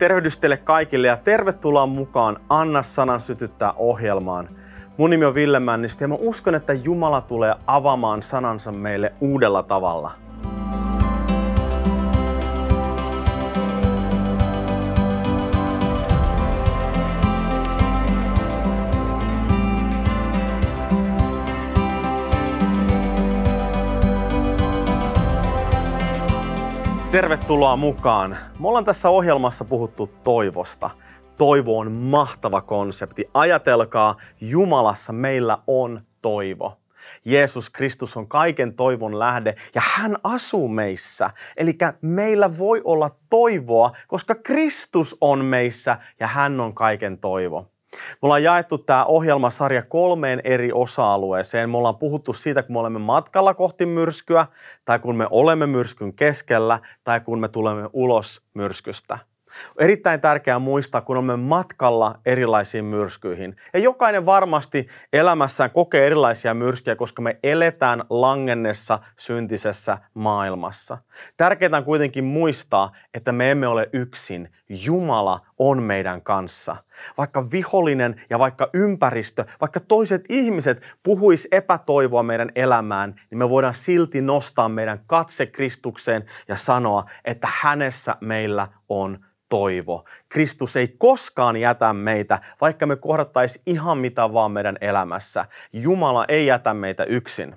Tervehdys 0.00 0.38
teille 0.38 0.56
kaikille 0.56 1.06
ja 1.06 1.16
tervetuloa 1.16 1.86
mukaan 1.86 2.36
Anna 2.48 2.82
sanan 2.82 3.20
sytyttää 3.20 3.72
ohjelmaan. 3.72 4.48
Mun 4.96 5.10
nimi 5.10 5.24
on 5.24 5.34
Ville 5.34 5.60
Männistä 5.60 6.04
ja 6.04 6.08
mä 6.08 6.14
uskon, 6.14 6.54
että 6.54 6.72
Jumala 6.72 7.20
tulee 7.20 7.54
avaamaan 7.66 8.22
sanansa 8.22 8.72
meille 8.72 9.12
uudella 9.20 9.62
tavalla. 9.62 10.10
Tervetuloa 27.10 27.76
mukaan. 27.76 28.36
Me 28.58 28.68
ollaan 28.68 28.84
tässä 28.84 29.08
ohjelmassa 29.08 29.64
puhuttu 29.64 30.06
toivosta. 30.24 30.90
Toivo 31.38 31.78
on 31.78 31.92
mahtava 31.92 32.60
konsepti. 32.60 33.30
Ajatelkaa, 33.34 34.16
Jumalassa 34.40 35.12
meillä 35.12 35.58
on 35.66 36.02
toivo. 36.22 36.78
Jeesus 37.24 37.70
Kristus 37.70 38.16
on 38.16 38.28
kaiken 38.28 38.74
toivon 38.74 39.18
lähde 39.18 39.54
ja 39.74 39.82
hän 39.84 40.16
asuu 40.24 40.68
meissä. 40.68 41.30
Eli 41.56 41.78
meillä 42.02 42.58
voi 42.58 42.80
olla 42.84 43.10
toivoa, 43.30 43.92
koska 44.08 44.34
Kristus 44.34 45.16
on 45.20 45.44
meissä 45.44 45.98
ja 46.20 46.26
hän 46.26 46.60
on 46.60 46.74
kaiken 46.74 47.18
toivo. 47.18 47.70
Me 47.92 48.18
ollaan 48.22 48.42
jaettu 48.42 48.78
tämä 48.78 49.04
ohjelmasarja 49.04 49.82
kolmeen 49.82 50.40
eri 50.44 50.72
osa-alueeseen. 50.72 51.70
Me 51.70 51.76
ollaan 51.76 51.98
puhuttu 51.98 52.32
siitä, 52.32 52.62
kun 52.62 52.72
me 52.74 52.78
olemme 52.78 52.98
matkalla 52.98 53.54
kohti 53.54 53.86
myrskyä, 53.86 54.46
tai 54.84 54.98
kun 54.98 55.16
me 55.16 55.26
olemme 55.30 55.66
myrskyn 55.66 56.14
keskellä, 56.14 56.78
tai 57.04 57.20
kun 57.20 57.40
me 57.40 57.48
tulemme 57.48 57.88
ulos 57.92 58.42
myrskystä. 58.54 59.18
Erittäin 59.78 60.20
tärkeää 60.20 60.58
muistaa, 60.58 61.00
kun 61.00 61.16
olemme 61.16 61.36
matkalla 61.36 62.20
erilaisiin 62.26 62.84
myrskyihin. 62.84 63.56
Ja 63.72 63.80
jokainen 63.80 64.26
varmasti 64.26 64.86
elämässään 65.12 65.70
kokee 65.70 66.06
erilaisia 66.06 66.54
myrskyjä, 66.54 66.96
koska 66.96 67.22
me 67.22 67.38
eletään 67.42 68.02
langennessa 68.10 68.98
syntisessä 69.16 69.98
maailmassa. 70.14 70.98
Tärkeää 71.36 71.76
on 71.76 71.84
kuitenkin 71.84 72.24
muistaa, 72.24 72.92
että 73.14 73.32
me 73.32 73.50
emme 73.50 73.66
ole 73.66 73.88
yksin. 73.92 74.52
Jumala 74.68 75.40
on 75.58 75.82
meidän 75.82 76.22
kanssa. 76.22 76.76
Vaikka 77.18 77.50
vihollinen 77.50 78.20
ja 78.30 78.38
vaikka 78.38 78.70
ympäristö, 78.74 79.44
vaikka 79.60 79.80
toiset 79.80 80.24
ihmiset 80.28 80.96
puhuis 81.02 81.48
epätoivoa 81.52 82.22
meidän 82.22 82.50
elämään, 82.54 83.14
niin 83.30 83.38
me 83.38 83.50
voidaan 83.50 83.74
silti 83.74 84.22
nostaa 84.22 84.68
meidän 84.68 85.00
katse 85.06 85.46
Kristukseen 85.46 86.24
ja 86.48 86.56
sanoa, 86.56 87.04
että 87.24 87.48
hänessä 87.60 88.16
meillä 88.20 88.68
on 88.90 89.18
toivo. 89.48 90.04
Kristus 90.28 90.76
ei 90.76 90.88
koskaan 90.98 91.56
jätä 91.56 91.92
meitä, 91.92 92.38
vaikka 92.60 92.86
me 92.86 92.96
kohdattaisiin 92.96 93.62
ihan 93.66 93.98
mitä 93.98 94.32
vaan 94.32 94.52
meidän 94.52 94.76
elämässä. 94.80 95.44
Jumala 95.72 96.24
ei 96.28 96.46
jätä 96.46 96.74
meitä 96.74 97.04
yksin. 97.04 97.56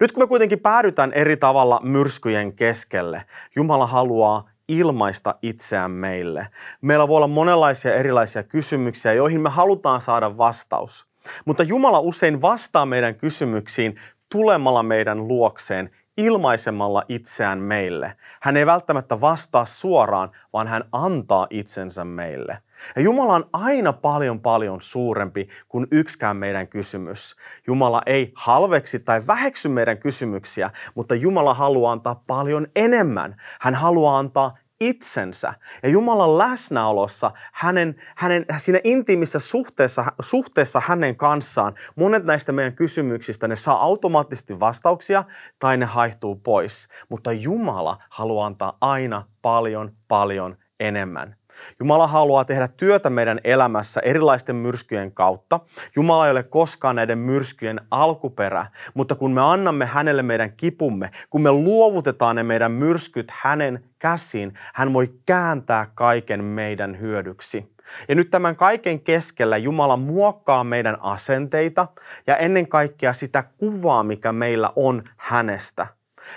Nyt 0.00 0.12
kun 0.12 0.22
me 0.22 0.26
kuitenkin 0.26 0.60
päädytään 0.60 1.12
eri 1.12 1.36
tavalla 1.36 1.80
myrskyjen 1.82 2.52
keskelle, 2.52 3.22
Jumala 3.56 3.86
haluaa 3.86 4.50
ilmaista 4.68 5.34
itseään 5.42 5.90
meille. 5.90 6.46
Meillä 6.80 7.08
voi 7.08 7.16
olla 7.16 7.28
monenlaisia 7.28 7.94
erilaisia 7.94 8.42
kysymyksiä, 8.42 9.12
joihin 9.12 9.40
me 9.40 9.50
halutaan 9.50 10.00
saada 10.00 10.36
vastaus. 10.38 11.06
Mutta 11.44 11.62
Jumala 11.62 12.00
usein 12.00 12.42
vastaa 12.42 12.86
meidän 12.86 13.14
kysymyksiin 13.14 13.94
tulemalla 14.28 14.82
meidän 14.82 15.28
luokseen 15.28 15.90
ilmaisemalla 16.20 17.02
itseään 17.08 17.58
meille. 17.58 18.16
Hän 18.42 18.56
ei 18.56 18.66
välttämättä 18.66 19.20
vastaa 19.20 19.64
suoraan, 19.64 20.30
vaan 20.52 20.66
hän 20.66 20.84
antaa 20.92 21.46
itsensä 21.50 22.04
meille. 22.04 22.58
Ja 22.96 23.02
Jumala 23.02 23.34
on 23.34 23.48
aina 23.52 23.92
paljon 23.92 24.40
paljon 24.40 24.80
suurempi 24.80 25.48
kuin 25.68 25.86
yksikään 25.90 26.36
meidän 26.36 26.68
kysymys. 26.68 27.36
Jumala 27.66 28.02
ei 28.06 28.32
halveksi 28.36 28.98
tai 28.98 29.22
väheksy 29.26 29.68
meidän 29.68 29.98
kysymyksiä, 29.98 30.70
mutta 30.94 31.14
Jumala 31.14 31.54
haluaa 31.54 31.92
antaa 31.92 32.22
paljon 32.26 32.66
enemmän. 32.76 33.36
Hän 33.60 33.74
haluaa 33.74 34.18
antaa 34.18 34.56
itsensä 34.80 35.54
ja 35.82 35.88
Jumalan 35.88 36.38
läsnäolossa 36.38 37.30
hänen, 37.52 37.96
hänen 38.16 38.46
siinä 38.56 38.80
intiimissä 38.84 39.38
suhteessa, 39.38 40.04
suhteessa 40.20 40.82
hänen 40.86 41.16
kanssaan. 41.16 41.74
Monet 41.96 42.24
näistä 42.24 42.52
meidän 42.52 42.74
kysymyksistä, 42.74 43.48
ne 43.48 43.56
saa 43.56 43.84
automaattisesti 43.84 44.60
vastauksia 44.60 45.24
tai 45.58 45.76
ne 45.76 45.84
haihtuu 45.86 46.36
pois. 46.36 46.88
Mutta 47.08 47.32
Jumala 47.32 48.02
haluaa 48.10 48.46
antaa 48.46 48.78
aina 48.80 49.26
paljon, 49.42 49.96
paljon 50.08 50.56
enemmän. 50.80 51.39
Jumala 51.80 52.06
haluaa 52.06 52.44
tehdä 52.44 52.68
työtä 52.68 53.10
meidän 53.10 53.40
elämässä 53.44 54.00
erilaisten 54.00 54.56
myrskyjen 54.56 55.12
kautta. 55.12 55.60
Jumala 55.96 56.26
ei 56.26 56.30
ole 56.30 56.42
koskaan 56.42 56.96
näiden 56.96 57.18
myrskyjen 57.18 57.80
alkuperä, 57.90 58.66
mutta 58.94 59.14
kun 59.14 59.32
me 59.32 59.40
annamme 59.40 59.86
hänelle 59.86 60.22
meidän 60.22 60.52
kipumme, 60.56 61.10
kun 61.30 61.42
me 61.42 61.52
luovutetaan 61.52 62.36
ne 62.36 62.42
meidän 62.42 62.72
myrskyt 62.72 63.30
hänen 63.30 63.84
käsiin, 63.98 64.54
hän 64.74 64.92
voi 64.92 65.14
kääntää 65.26 65.86
kaiken 65.94 66.44
meidän 66.44 67.00
hyödyksi. 67.00 67.74
Ja 68.08 68.14
nyt 68.14 68.30
tämän 68.30 68.56
kaiken 68.56 69.00
keskellä 69.00 69.56
Jumala 69.56 69.96
muokkaa 69.96 70.64
meidän 70.64 70.96
asenteita 71.00 71.86
ja 72.26 72.36
ennen 72.36 72.68
kaikkea 72.68 73.12
sitä 73.12 73.42
kuvaa, 73.42 74.02
mikä 74.02 74.32
meillä 74.32 74.72
on 74.76 75.02
hänestä. 75.16 75.86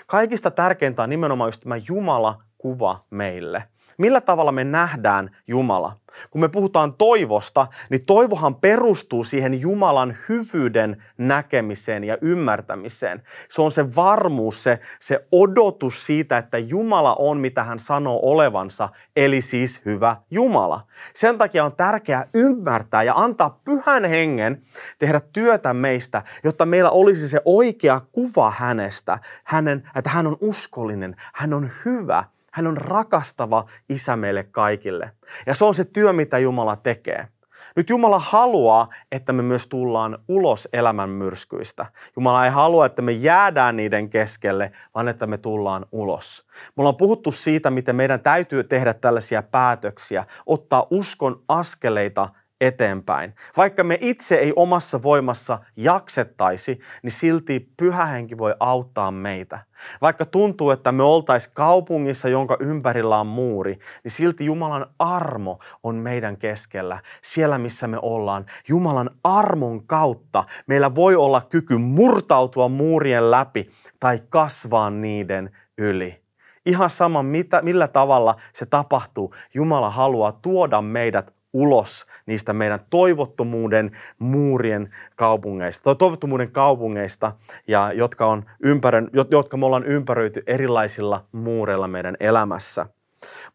Kaikista 0.07 0.51
tärkeintä 0.51 1.03
on 1.03 1.09
nimenomaan 1.09 1.47
just 1.47 1.61
tämä 1.61 1.75
Jumala 1.87 2.41
kuva 2.57 3.05
meille. 3.09 3.63
Millä 3.97 4.21
tavalla 4.21 4.51
me 4.51 4.63
nähdään 4.63 5.35
Jumala? 5.47 5.93
Kun 6.31 6.41
me 6.41 6.47
puhutaan 6.47 6.93
toivosta, 6.93 7.67
niin 7.89 8.05
toivohan 8.05 8.55
perustuu 8.55 9.23
siihen 9.23 9.61
Jumalan 9.61 10.15
hyvyyden 10.29 11.03
näkemiseen 11.17 12.03
ja 12.03 12.17
ymmärtämiseen. 12.21 13.23
Se 13.49 13.61
on 13.61 13.71
se 13.71 13.95
varmuus, 13.95 14.63
se, 14.63 14.79
se 14.99 15.27
odotus 15.31 16.05
siitä, 16.05 16.37
että 16.37 16.57
Jumala 16.57 17.15
on 17.19 17.37
mitä 17.37 17.63
hän 17.63 17.79
sanoo 17.79 18.19
olevansa, 18.23 18.89
eli 19.15 19.41
siis 19.41 19.81
hyvä 19.85 20.15
Jumala. 20.31 20.81
Sen 21.13 21.37
takia 21.37 21.65
on 21.65 21.75
tärkeää 21.75 22.27
ymmärtää 22.33 23.03
ja 23.03 23.13
antaa 23.15 23.61
pyhän 23.65 24.05
hengen 24.05 24.61
tehdä 24.99 25.21
työtä 25.33 25.73
meistä, 25.73 26.21
jotta 26.43 26.65
meillä 26.65 26.89
olisi 26.89 27.27
se 27.27 27.41
oikea 27.45 28.01
kuva 28.11 28.53
hänestä, 28.57 29.19
hänen, 29.43 29.89
että 29.95 30.09
hän 30.09 30.27
on 30.27 30.37
uskollinen, 30.41 31.15
hän 31.33 31.53
on 31.53 31.71
hyvä, 31.85 32.23
hän 32.53 32.67
on 32.67 32.77
rakastava 32.77 33.65
isä 33.89 34.15
meille 34.15 34.43
kaikille. 34.43 35.11
Ja 35.45 35.55
se 35.55 35.65
on 35.65 35.73
se 35.73 35.83
työ, 35.83 36.13
mitä 36.13 36.37
Jumala 36.37 36.75
tekee. 36.75 37.27
Nyt 37.75 37.89
Jumala 37.89 38.19
haluaa, 38.19 38.89
että 39.11 39.33
me 39.33 39.43
myös 39.43 39.67
tullaan 39.67 40.17
ulos 40.27 40.69
elämän 40.73 41.09
myrskyistä. 41.09 41.85
Jumala 42.15 42.45
ei 42.45 42.51
halua, 42.51 42.85
että 42.85 43.01
me 43.01 43.11
jäädään 43.11 43.75
niiden 43.75 44.09
keskelle, 44.09 44.71
vaan 44.95 45.07
että 45.07 45.27
me 45.27 45.37
tullaan 45.37 45.85
ulos. 45.91 46.45
Me 46.47 46.81
ollaan 46.81 46.97
puhuttu 46.97 47.31
siitä, 47.31 47.71
miten 47.71 47.95
meidän 47.95 48.19
täytyy 48.19 48.63
tehdä 48.63 48.93
tällaisia 48.93 49.43
päätöksiä, 49.43 50.25
ottaa 50.45 50.87
uskon 50.89 51.43
askeleita 51.47 52.29
eteenpäin. 52.63 53.35
Vaikka 53.57 53.83
me 53.83 53.97
itse 54.01 54.35
ei 54.35 54.53
omassa 54.55 55.03
voimassa 55.03 55.59
jaksettaisi, 55.75 56.79
niin 57.03 57.11
silti 57.11 57.69
pyhä 57.77 58.05
henki 58.05 58.37
voi 58.37 58.55
auttaa 58.59 59.11
meitä. 59.11 59.59
Vaikka 60.01 60.25
tuntuu, 60.25 60.71
että 60.71 60.91
me 60.91 61.03
oltais 61.03 61.47
kaupungissa, 61.47 62.29
jonka 62.29 62.57
ympärillä 62.59 63.19
on 63.19 63.27
muuri, 63.27 63.79
niin 64.03 64.11
silti 64.11 64.45
Jumalan 64.45 64.85
armo 64.99 65.59
on 65.83 65.95
meidän 65.95 66.37
keskellä, 66.37 66.99
siellä 67.21 67.57
missä 67.57 67.87
me 67.87 67.97
ollaan. 68.01 68.45
Jumalan 68.67 69.09
armon 69.23 69.87
kautta 69.87 70.43
meillä 70.67 70.95
voi 70.95 71.15
olla 71.15 71.41
kyky 71.41 71.77
murtautua 71.77 72.69
muurien 72.69 73.31
läpi 73.31 73.69
tai 73.99 74.19
kasvaa 74.29 74.89
niiden 74.89 75.49
yli. 75.77 76.23
Ihan 76.65 76.89
sama, 76.89 77.23
mitä, 77.23 77.61
millä 77.61 77.87
tavalla 77.87 78.35
se 78.53 78.65
tapahtuu, 78.65 79.33
Jumala 79.53 79.89
haluaa 79.89 80.31
tuoda 80.31 80.81
meidät 80.81 81.33
ulos 81.53 82.05
niistä 82.25 82.53
meidän 82.53 82.79
toivottomuuden 82.89 83.91
muurien 84.19 84.89
kaupungeista, 85.15 85.83
tai 85.83 85.95
toivottomuuden 85.95 86.51
kaupungeista, 86.51 87.31
ja 87.67 87.91
jotka, 87.93 88.25
on 88.25 88.45
ympärön, 88.63 89.09
jotka 89.31 89.57
me 89.57 89.65
ollaan 89.65 89.85
ympäröity 89.85 90.43
erilaisilla 90.47 91.25
muureilla 91.31 91.87
meidän 91.87 92.17
elämässä. 92.19 92.85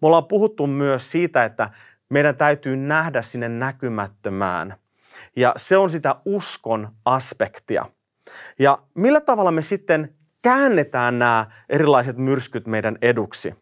Me 0.03 0.07
ollaan 0.07 0.27
puhuttu 0.27 0.67
myös 0.67 1.11
siitä, 1.11 1.45
että 1.45 1.71
meidän 2.09 2.37
täytyy 2.37 2.77
nähdä 2.77 3.23
sinne 3.23 3.49
näkymättömään. 3.49 4.75
Ja 5.37 5.53
se 5.57 5.77
on 5.77 5.91
sitä 5.91 6.17
uskon 6.25 6.89
aspektia. 7.05 7.85
Ja 8.59 8.79
millä 8.95 9.21
tavalla 9.21 9.51
me 9.51 9.63
sitten 9.63 10.15
käännetään 10.43 11.19
nämä 11.19 11.47
erilaiset 11.69 12.17
myrskyt 12.17 12.67
meidän 12.67 12.99
eduksi? 13.03 13.55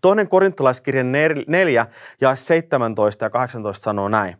Toinen 0.00 0.28
korintolaiskirja 0.28 1.04
4 1.04 1.86
ja 2.20 2.34
17 2.34 3.24
ja 3.24 3.30
18 3.30 3.82
sanoo 3.84 4.08
näin. 4.08 4.36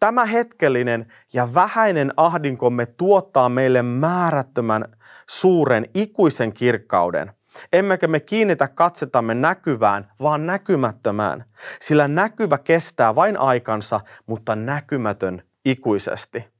Tämä 0.00 0.24
hetkellinen 0.24 1.06
ja 1.32 1.54
vähäinen 1.54 2.12
ahdinkomme 2.16 2.86
tuottaa 2.86 3.48
meille 3.48 3.82
määrättömän 3.82 4.84
suuren 5.28 5.86
ikuisen 5.94 6.52
kirkkauden. 6.52 7.32
Emmekä 7.72 8.08
me 8.08 8.20
kiinnitä 8.20 8.68
katsetamme 8.68 9.34
näkyvään, 9.34 10.12
vaan 10.20 10.46
näkymättömään. 10.46 11.44
Sillä 11.80 12.08
näkyvä 12.08 12.58
kestää 12.58 13.14
vain 13.14 13.40
aikansa, 13.40 14.00
mutta 14.26 14.56
näkymätön 14.56 15.42
ikuisesti. 15.64 16.55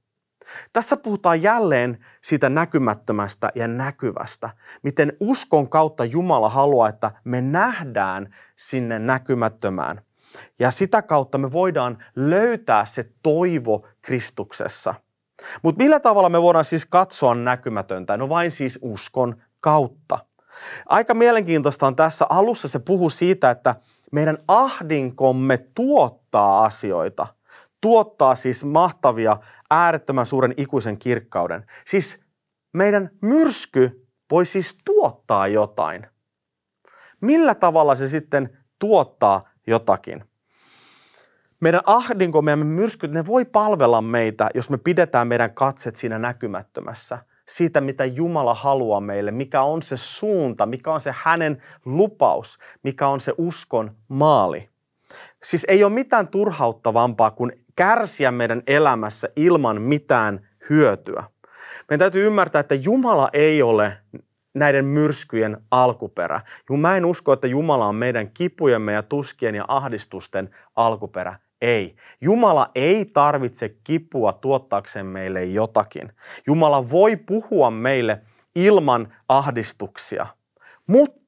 Tässä 0.73 0.97
puhutaan 0.97 1.43
jälleen 1.43 2.05
siitä 2.21 2.49
näkymättömästä 2.49 3.53
ja 3.55 3.69
näkyvästä. 3.69 4.51
Miten 4.83 5.13
uskon 5.21 5.69
kautta 5.69 6.05
Jumala 6.05 6.49
haluaa, 6.49 6.89
että 6.89 7.11
me 7.25 7.41
nähdään 7.41 8.35
sinne 8.57 8.99
näkymättömään. 8.99 10.01
Ja 10.59 10.71
sitä 10.71 11.03
kautta 11.03 11.39
me 11.39 11.53
voidaan 11.53 12.05
löytää 12.17 12.85
se 12.85 13.11
toivo 13.23 13.87
Kristuksessa. 14.03 14.95
Mutta 15.63 15.83
millä 15.83 16.01
tavalla 16.01 16.29
me 16.29 16.43
voidaan 16.43 16.65
siis 16.65 16.87
katsoa 16.87 17.35
näkymätöntä? 17.35 18.17
No 18.17 18.29
vain 18.29 18.51
siis 18.51 18.79
uskon 18.83 19.43
kautta. 19.61 20.19
Aika 20.87 21.15
mielenkiintoista 21.15 21.87
on 21.87 21.97
tässä 21.97 22.27
alussa 22.29 22.69
se 22.69 22.79
puhu 22.79 23.11
siitä, 23.11 23.51
että 23.51 23.75
meidän 24.13 24.39
ahdinkomme 24.49 25.59
tuottaa 25.75 26.65
asioita. 26.65 27.27
Tuottaa 27.87 28.35
siis 28.35 28.65
mahtavia, 28.65 29.37
äärettömän 29.71 30.27
suuren 30.27 30.55
ikuisen 30.57 30.99
kirkkauden. 30.99 31.65
Siis 31.85 32.21
meidän 32.73 33.11
myrsky 33.23 34.07
voi 34.31 34.47
siis 34.47 34.79
tuottaa 34.85 35.49
jotain. 35.49 36.07
Millä 37.21 37.55
tavalla 37.55 37.95
se 37.95 38.09
sitten 38.09 38.59
tuottaa 38.79 39.49
jotakin? 39.67 40.25
Meidän 41.61 41.81
ahdinkomme 41.87 42.51
ja 42.51 42.57
myrskyt, 42.57 43.13
ne 43.13 43.27
voi 43.27 43.45
palvella 43.45 44.03
meitä, 44.03 44.51
jos 44.55 44.71
me 44.71 44.79
pidetään 44.79 45.29
meidän 45.29 45.55
katset 45.55 45.97
siinä 45.97 46.19
näkymättömässä– 46.19 47.19
siitä, 47.49 47.81
mitä 47.81 48.05
Jumala 48.05 48.55
haluaa 48.55 49.01
meille, 49.01 49.31
mikä 49.31 49.63
on 49.63 49.83
se 49.83 49.97
suunta, 49.97 50.67
mikä 50.67 50.93
on 50.93 51.01
se 51.01 51.15
hänen 51.17 51.63
lupaus, 51.85 52.59
mikä 52.83 53.09
on 53.09 53.21
se 53.21 53.33
uskon 53.39 53.97
maali. 54.09 54.69
Siis 55.43 55.67
ei 55.69 55.85
ole 55.85 55.93
mitään 55.93 56.29
turhauttavampaa 56.29 57.31
kuin 57.31 57.66
kärsiä 57.77 58.31
meidän 58.31 58.63
elämässä 58.67 59.29
ilman 59.37 59.83
mitään 59.83 60.49
hyötyä. 60.71 61.25
Meidän 61.91 61.99
täytyy 61.99 62.27
ymmärtää, 62.27 62.61
että 62.61 62.75
Jumala 62.75 63.31
ei 63.33 63.63
ole 63.63 63.99
näiden 64.55 64.85
myrskyjen 64.85 65.57
alkuperä. 65.71 66.41
Mä 66.71 66.97
en 66.97 67.05
usko, 67.05 67.33
että 67.33 67.47
Jumala 67.47 67.87
on 67.87 67.95
meidän 67.95 68.31
kipujemme 68.31 68.93
ja 68.93 69.03
tuskien 69.03 69.55
ja 69.55 69.65
ahdistusten 69.69 70.51
alkuperä. 70.77 71.39
Ei. 71.61 71.97
Jumala 72.21 72.71
ei 72.75 73.05
tarvitse 73.05 73.69
kipua 73.85 74.33
tuottaakseen 74.33 75.07
meille 75.07 75.45
jotakin. 75.45 76.13
Jumala 76.47 76.91
voi 76.91 77.17
puhua 77.17 77.71
meille 77.71 78.21
ilman 78.55 79.15
ahdistuksia. 79.29 80.27
Mutta 80.87 81.26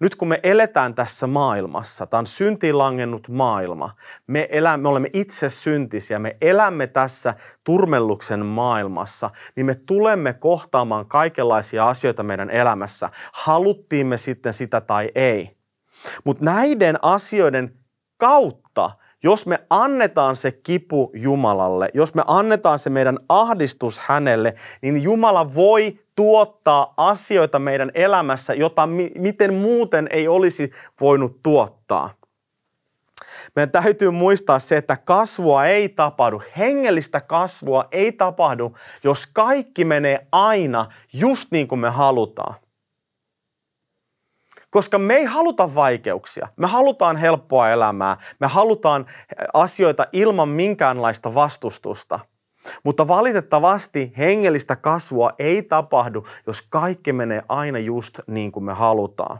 nyt 0.00 0.14
kun 0.14 0.28
me 0.28 0.40
eletään 0.42 0.94
tässä 0.94 1.26
maailmassa, 1.26 2.06
tämä 2.06 2.18
on 2.18 2.26
syntiin 2.26 2.78
langennut 2.78 3.28
maailma, 3.28 3.94
me, 4.26 4.48
elämme, 4.50 4.82
me 4.82 4.88
olemme 4.88 5.10
itse 5.12 5.48
syntisiä, 5.48 6.18
me 6.18 6.36
elämme 6.40 6.86
tässä 6.86 7.34
turmelluksen 7.64 8.46
maailmassa, 8.46 9.30
niin 9.56 9.66
me 9.66 9.74
tulemme 9.74 10.32
kohtaamaan 10.32 11.06
kaikenlaisia 11.06 11.88
asioita 11.88 12.22
meidän 12.22 12.50
elämässä, 12.50 13.10
haluttiin 13.32 14.06
me 14.06 14.16
sitten 14.16 14.52
sitä 14.52 14.80
tai 14.80 15.10
ei. 15.14 15.56
Mutta 16.24 16.44
näiden 16.44 16.98
asioiden 17.02 17.74
kautta 18.16 18.69
jos 19.22 19.46
me 19.46 19.58
annetaan 19.70 20.36
se 20.36 20.52
kipu 20.52 21.10
Jumalalle, 21.14 21.88
jos 21.94 22.14
me 22.14 22.22
annetaan 22.26 22.78
se 22.78 22.90
meidän 22.90 23.18
ahdistus 23.28 23.98
hänelle, 23.98 24.54
niin 24.82 25.02
Jumala 25.02 25.54
voi 25.54 25.98
tuottaa 26.16 26.94
asioita 26.96 27.58
meidän 27.58 27.90
elämässä, 27.94 28.54
jota 28.54 28.86
mi- 28.86 29.12
miten 29.18 29.54
muuten 29.54 30.08
ei 30.10 30.28
olisi 30.28 30.70
voinut 31.00 31.42
tuottaa. 31.42 32.10
Meidän 33.56 33.70
täytyy 33.70 34.10
muistaa 34.10 34.58
se, 34.58 34.76
että 34.76 34.96
kasvua 34.96 35.66
ei 35.66 35.88
tapahdu, 35.88 36.42
hengellistä 36.58 37.20
kasvua 37.20 37.84
ei 37.92 38.12
tapahdu, 38.12 38.76
jos 39.04 39.26
kaikki 39.26 39.84
menee 39.84 40.26
aina 40.32 40.86
just 41.12 41.48
niin 41.50 41.68
kuin 41.68 41.78
me 41.78 41.90
halutaan. 41.90 42.54
Koska 44.70 44.98
me 44.98 45.14
ei 45.14 45.24
haluta 45.24 45.74
vaikeuksia. 45.74 46.48
Me 46.56 46.66
halutaan 46.66 47.16
helppoa 47.16 47.70
elämää. 47.70 48.16
Me 48.40 48.46
halutaan 48.46 49.06
asioita 49.54 50.06
ilman 50.12 50.48
minkäänlaista 50.48 51.34
vastustusta. 51.34 52.20
Mutta 52.84 53.08
valitettavasti 53.08 54.12
hengellistä 54.18 54.76
kasvua 54.76 55.32
ei 55.38 55.62
tapahdu, 55.62 56.26
jos 56.46 56.62
kaikki 56.62 57.12
menee 57.12 57.42
aina 57.48 57.78
just 57.78 58.20
niin 58.26 58.52
kuin 58.52 58.64
me 58.64 58.72
halutaan. 58.72 59.38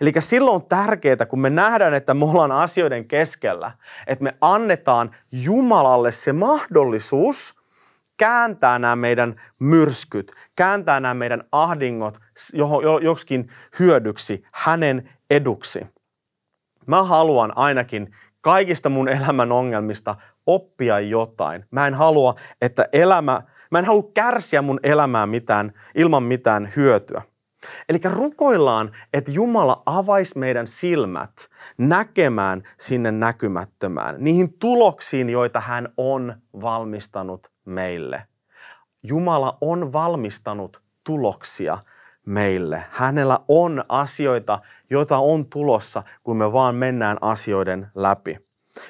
Eli 0.00 0.12
silloin 0.18 0.54
on 0.54 0.68
tärkeää, 0.68 1.26
kun 1.28 1.40
me 1.40 1.50
nähdään, 1.50 1.94
että 1.94 2.14
me 2.14 2.24
ollaan 2.24 2.52
asioiden 2.52 3.08
keskellä, 3.08 3.72
että 4.06 4.24
me 4.24 4.36
annetaan 4.40 5.10
Jumalalle 5.32 6.10
se 6.12 6.32
mahdollisuus 6.32 7.63
kääntää 8.16 8.78
nämä 8.78 8.96
meidän 8.96 9.40
myrskyt, 9.58 10.32
kääntää 10.56 11.00
nämä 11.00 11.14
meidän 11.14 11.44
ahdingot 11.52 12.18
joksikin 13.02 13.48
hyödyksi, 13.78 14.44
hänen 14.52 15.10
eduksi. 15.30 15.86
Mä 16.86 17.02
haluan 17.02 17.56
ainakin 17.56 18.14
kaikista 18.40 18.88
mun 18.88 19.08
elämän 19.08 19.52
ongelmista 19.52 20.14
oppia 20.46 21.00
jotain. 21.00 21.64
Mä 21.70 21.86
en 21.86 21.94
halua, 21.94 22.34
että 22.62 22.88
elämä, 22.92 23.42
mä 23.70 23.78
en 23.78 23.84
halua 23.84 24.10
kärsiä 24.14 24.62
mun 24.62 24.80
elämää 24.82 25.26
mitään, 25.26 25.72
ilman 25.94 26.22
mitään 26.22 26.68
hyötyä. 26.76 27.22
Eli 27.88 27.98
rukoillaan, 28.04 28.92
että 29.12 29.30
Jumala 29.30 29.82
avaisi 29.86 30.38
meidän 30.38 30.66
silmät 30.66 31.50
näkemään 31.78 32.62
sinne 32.78 33.12
näkymättömään, 33.12 34.16
niihin 34.18 34.58
tuloksiin, 34.58 35.30
joita 35.30 35.60
hän 35.60 35.88
on 35.96 36.34
valmistanut 36.60 37.46
meille. 37.64 38.22
Jumala 39.02 39.58
on 39.60 39.92
valmistanut 39.92 40.82
tuloksia 41.04 41.78
meille. 42.26 42.84
Hänellä 42.90 43.38
on 43.48 43.84
asioita, 43.88 44.58
joita 44.90 45.18
on 45.18 45.46
tulossa, 45.46 46.02
kun 46.22 46.36
me 46.36 46.52
vaan 46.52 46.74
mennään 46.74 47.18
asioiden 47.20 47.86
läpi. 47.94 48.38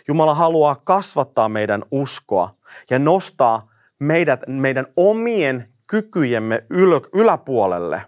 Jumala 0.09 0.35
haluaa 0.35 0.77
kasvattaa 0.85 1.49
meidän 1.49 1.83
uskoa 1.91 2.55
ja 2.91 2.99
nostaa 2.99 3.71
meidät 3.99 4.41
meidän 4.47 4.87
omien 4.97 5.73
kykyjemme 5.87 6.65
yläpuolelle. 7.13 8.03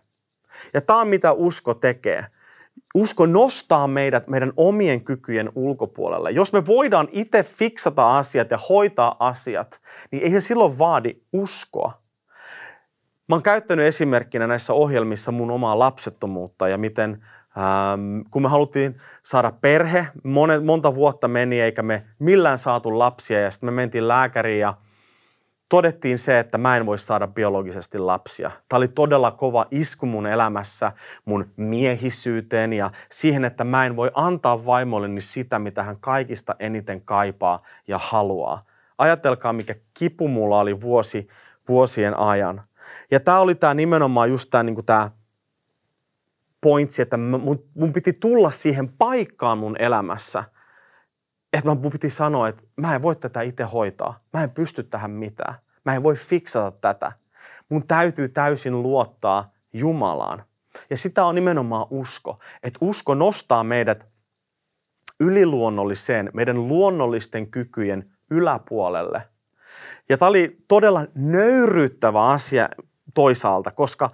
Ja 0.75 0.81
tämä 0.81 1.01
on 1.01 1.09
mitä 1.09 1.33
usko 1.33 1.75
tekee. 1.75 2.25
Usko 2.95 3.27
nostaa 3.27 3.87
meidät 3.87 4.29
meidän 4.29 4.53
omien 4.57 5.05
kykyjen 5.05 5.53
ulkopuolelle. 5.55 6.31
Jos 6.31 6.53
me 6.53 6.67
voidaan 6.67 7.09
itse 7.13 7.43
fiksata 7.43 8.19
asiat 8.19 8.51
ja 8.51 8.59
hoitaa 8.69 9.17
asiat, 9.19 9.81
niin 10.11 10.23
ei 10.23 10.31
se 10.31 10.41
silloin 10.41 10.79
vaadi 10.79 11.15
uskoa. 11.33 12.03
Mä 13.29 13.35
oon 13.35 13.43
käyttänyt 13.43 13.87
esimerkkinä 13.87 14.47
näissä 14.47 14.73
ohjelmissa 14.73 15.33
mun 15.33 15.51
omaa 15.51 15.79
lapsettomuutta 15.79 16.69
ja 16.69 16.79
miten 16.79 17.25
ähm, 17.59 18.21
kun 18.31 18.43
me 18.43 18.49
haluttiin 18.49 18.97
saada 19.23 19.53
perhe, 19.61 20.09
monet, 20.25 20.65
monta 20.65 20.95
vuotta 20.95 21.29
meni 21.29 21.61
eikä 21.61 21.83
me 21.83 22.03
millään 22.19 22.59
saatu 22.59 22.99
lapsia 22.99 23.41
ja 23.41 23.51
sitten 23.51 23.67
me 23.67 23.73
mentiin 23.73 24.09
lääkäriin 24.09 24.61
ja 24.61 24.75
todettiin 25.69 26.19
se, 26.19 26.39
että 26.39 26.59
mä 26.59 26.77
en 26.77 26.87
voi 26.87 26.99
saada 26.99 27.27
biologisesti 27.27 27.99
lapsia. 27.99 28.51
Tämä 28.69 28.79
oli 28.79 28.89
todella 28.89 29.31
kova 29.31 29.67
isku 29.71 30.07
mun 30.07 30.27
elämässä, 30.27 30.93
mun 31.25 31.51
miehisyyteen 31.57 32.73
ja 32.73 32.91
siihen, 33.11 33.45
että 33.45 33.65
mä 33.65 33.87
en 33.87 33.97
voi 33.97 34.11
antaa 34.15 34.67
vaimolleni 34.67 35.21
sitä, 35.21 35.59
mitä 35.59 35.83
hän 35.83 35.97
kaikista 36.01 36.57
eniten 36.59 37.01
kaipaa 37.01 37.63
ja 37.89 37.99
haluaa. 37.99 38.63
Ajatelkaa, 38.99 39.53
mikä 39.53 39.75
kipu 39.95 40.29
mulla 40.29 40.61
oli 40.61 40.81
vuosi, 40.81 41.29
vuosien 41.69 42.19
ajan. 42.19 42.63
Ja 43.11 43.21
tämä 43.21 43.41
oli 43.41 43.55
tämä 43.55 43.75
nimenomaan 43.75 44.31
just 44.31 44.51
tämä, 44.51 44.63
niin 44.63 44.77
pointsi, 46.61 47.03
että 47.03 47.17
mun, 47.17 47.65
mun 47.75 47.93
piti 47.93 48.13
tulla 48.13 48.51
siihen 48.51 48.89
paikkaan 48.89 49.59
mun 49.59 49.77
elämässä– 49.79 50.45
että 51.53 51.75
mun 51.75 51.93
piti 51.93 52.11
sanoa, 52.11 52.49
että 52.49 52.63
mä 52.77 52.95
en 52.95 53.03
voi 53.03 53.17
tätä 53.17 53.41
itse 53.41 53.65
hoitaa. 53.65 54.21
Mä 54.33 54.43
en 54.43 54.51
pysty 54.51 54.83
tähän 54.83 55.11
mitään. 55.11 55.55
Mä 55.85 55.95
en 55.95 56.03
voi 56.03 56.15
fiksata 56.15 56.71
tätä. 56.81 57.13
Mun 57.69 57.87
täytyy 57.87 58.29
täysin 58.29 58.83
luottaa 58.83 59.53
Jumalaan. 59.73 60.45
Ja 60.91 60.97
sitä 60.97 61.25
on 61.25 61.35
nimenomaan 61.35 61.87
usko. 61.91 62.37
Että 62.63 62.79
usko 62.81 63.15
nostaa 63.15 63.65
meidät 63.65 64.09
yliluonnolliseen, 65.21 66.31
meidän 66.35 66.69
luonnollisten 66.69 67.51
kykyjen 67.51 68.11
yläpuolelle. 68.31 69.23
Ja 70.09 70.19
tämä 70.19 70.29
oli 70.29 70.65
todella 70.69 71.07
nöyryyttävä 71.15 72.25
asia 72.25 72.69
toisaalta, 73.17 73.71
koska 73.71 74.11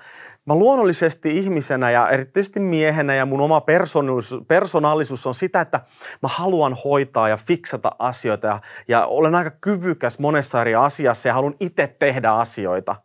mä 0.46 0.54
luonnollisesti 0.54 1.38
ihmisenä 1.38 1.90
ja 1.90 2.08
erityisesti 2.08 2.60
miehenä 2.60 3.14
ja 3.14 3.26
mun 3.26 3.40
oma 3.40 3.60
persoonallisuus, 3.60 4.44
persoonallisuus 4.48 5.26
on 5.26 5.34
sitä, 5.34 5.60
että 5.60 5.80
mä 6.22 6.28
haluan 6.28 6.76
hoitaa 6.84 7.28
ja 7.28 7.36
fiksata 7.36 7.90
asioita 7.98 8.46
ja, 8.46 8.60
ja 8.88 9.06
olen 9.06 9.34
aika 9.34 9.50
kyvykäs 9.50 10.18
monessa 10.18 10.60
eri 10.60 10.74
asiassa 10.74 11.28
ja 11.28 11.34
haluan 11.34 11.54
itse 11.60 11.96
tehdä 11.98 12.30
asioita. 12.30 12.96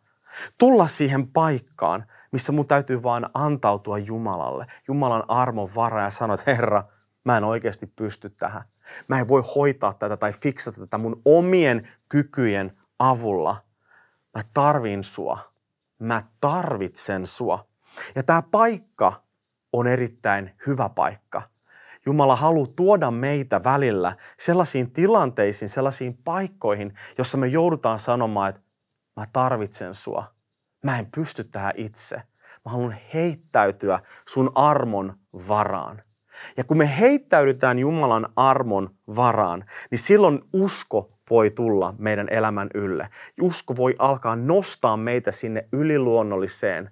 Tulla 0.58 0.86
siihen 0.86 1.26
paikkaan, 1.26 2.04
missä 2.32 2.52
mun 2.52 2.66
täytyy 2.66 3.02
vaan 3.02 3.30
antautua 3.34 3.98
Jumalalle, 3.98 4.66
Jumalan 4.88 5.24
armon 5.28 5.68
vara 5.74 6.02
ja 6.02 6.10
sanoa, 6.10 6.34
että 6.34 6.54
Herra, 6.54 6.84
mä 7.24 7.36
en 7.36 7.44
oikeasti 7.44 7.86
pysty 7.86 8.30
tähän. 8.30 8.62
Mä 9.08 9.20
en 9.20 9.28
voi 9.28 9.42
hoitaa 9.56 9.94
tätä 9.94 10.16
tai 10.16 10.32
fiksata 10.32 10.80
tätä 10.80 10.98
mun 10.98 11.22
omien 11.24 11.88
kykyjen 12.08 12.78
avulla. 12.98 13.56
Mä 14.36 14.42
tarvin 14.54 15.04
sua. 15.04 15.57
Mä 15.98 16.22
tarvitsen 16.40 17.26
sua. 17.26 17.68
Ja 18.14 18.22
tämä 18.22 18.42
paikka 18.42 19.22
on 19.72 19.86
erittäin 19.86 20.50
hyvä 20.66 20.88
paikka. 20.88 21.42
Jumala 22.06 22.36
haluaa 22.36 22.72
tuoda 22.76 23.10
meitä 23.10 23.64
välillä 23.64 24.16
sellaisiin 24.38 24.92
tilanteisiin, 24.92 25.68
sellaisiin 25.68 26.18
paikkoihin, 26.24 26.94
jossa 27.18 27.38
me 27.38 27.46
joudutaan 27.46 27.98
sanomaan, 27.98 28.50
että 28.50 28.62
mä 29.16 29.24
tarvitsen 29.32 29.94
sua. 29.94 30.24
Mä 30.84 30.98
en 30.98 31.06
pysty 31.14 31.44
tähän 31.44 31.72
itse. 31.76 32.16
Mä 32.64 32.72
haluan 32.72 32.96
heittäytyä 33.14 34.00
sun 34.28 34.52
armon 34.54 35.18
varaan. 35.48 36.02
Ja 36.56 36.64
kun 36.64 36.78
me 36.78 36.98
heittäydytään 36.98 37.78
Jumalan 37.78 38.28
armon 38.36 38.94
varaan, 39.16 39.64
niin 39.90 39.98
silloin 39.98 40.40
usko 40.52 41.17
voi 41.30 41.50
tulla 41.50 41.94
meidän 41.98 42.28
elämän 42.30 42.68
ylle. 42.74 43.08
Usko 43.40 43.76
voi 43.76 43.94
alkaa 43.98 44.36
nostaa 44.36 44.96
meitä 44.96 45.32
sinne 45.32 45.68
yliluonnolliseen, 45.72 46.90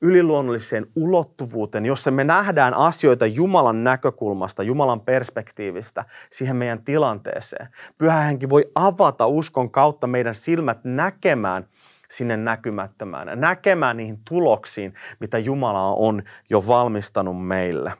yliluonnolliseen 0.00 0.86
ulottuvuuteen, 0.96 1.86
jossa 1.86 2.10
me 2.10 2.24
nähdään 2.24 2.74
asioita 2.74 3.26
Jumalan 3.26 3.84
näkökulmasta, 3.84 4.62
Jumalan 4.62 5.00
perspektiivistä 5.00 6.04
siihen 6.30 6.56
meidän 6.56 6.84
tilanteeseen. 6.84 7.68
Pyhä 7.98 8.20
henki 8.20 8.48
voi 8.48 8.70
avata 8.74 9.26
uskon 9.26 9.70
kautta 9.70 10.06
meidän 10.06 10.34
silmät 10.34 10.78
näkemään 10.84 11.66
sinne 12.10 12.36
näkymättömään, 12.36 13.40
näkemään 13.40 13.96
niihin 13.96 14.18
tuloksiin, 14.28 14.94
mitä 15.20 15.38
Jumala 15.38 15.94
on 15.94 16.22
jo 16.50 16.66
valmistanut 16.66 17.46
meille. 17.46 17.92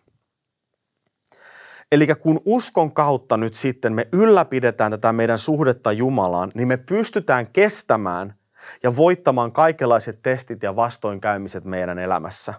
Eli 1.92 2.06
kun 2.06 2.40
uskon 2.44 2.92
kautta 2.92 3.36
nyt 3.36 3.54
sitten 3.54 3.92
me 3.92 4.08
ylläpidetään 4.12 4.90
tätä 4.90 5.12
meidän 5.12 5.38
suhdetta 5.38 5.92
Jumalaan, 5.92 6.52
niin 6.54 6.68
me 6.68 6.76
pystytään 6.76 7.46
kestämään 7.46 8.34
ja 8.82 8.96
voittamaan 8.96 9.52
kaikenlaiset 9.52 10.22
testit 10.22 10.62
ja 10.62 10.76
vastoinkäymiset 10.76 11.64
meidän 11.64 11.98
elämässä. 11.98 12.54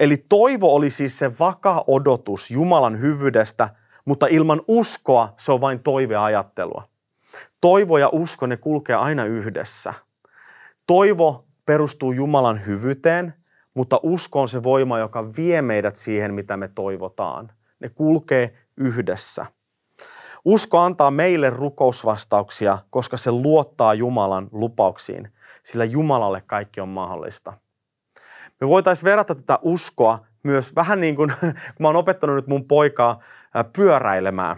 Eli 0.00 0.24
toivo 0.28 0.74
oli 0.74 0.90
siis 0.90 1.18
se 1.18 1.38
vakaa 1.38 1.84
odotus 1.86 2.50
Jumalan 2.50 3.00
hyvyydestä, 3.00 3.68
mutta 4.04 4.26
ilman 4.26 4.60
uskoa 4.68 5.34
se 5.36 5.52
on 5.52 5.60
vain 5.60 5.82
toiveajattelua. 5.82 6.88
Toivo 7.60 7.98
ja 7.98 8.08
usko, 8.12 8.46
ne 8.46 8.56
kulkee 8.56 8.96
aina 8.96 9.24
yhdessä. 9.24 9.94
Toivo 10.86 11.46
perustuu 11.66 12.12
Jumalan 12.12 12.66
hyvyyteen, 12.66 13.34
mutta 13.74 14.00
usko 14.02 14.40
on 14.40 14.48
se 14.48 14.62
voima, 14.62 14.98
joka 14.98 15.34
vie 15.36 15.62
meidät 15.62 15.96
siihen, 15.96 16.34
mitä 16.34 16.56
me 16.56 16.68
toivotaan. 16.68 17.57
Ne 17.80 17.88
kulkee 17.88 18.58
yhdessä. 18.76 19.46
Usko 20.44 20.78
antaa 20.78 21.10
meille 21.10 21.50
rukousvastauksia, 21.50 22.78
koska 22.90 23.16
se 23.16 23.32
luottaa 23.32 23.94
Jumalan 23.94 24.48
lupauksiin, 24.52 25.32
sillä 25.62 25.84
Jumalalle 25.84 26.42
kaikki 26.46 26.80
on 26.80 26.88
mahdollista. 26.88 27.52
Me 28.60 28.68
voitaisiin 28.68 29.04
verrata 29.04 29.34
tätä 29.34 29.58
uskoa 29.62 30.18
myös 30.42 30.74
vähän 30.74 31.00
niin 31.00 31.16
kuin, 31.16 31.32
kun 31.40 31.54
mä 31.80 31.88
oon 31.88 31.96
opettanut 31.96 32.36
nyt 32.36 32.46
mun 32.46 32.64
poikaa 32.64 33.18
pyöräilemään. 33.72 34.56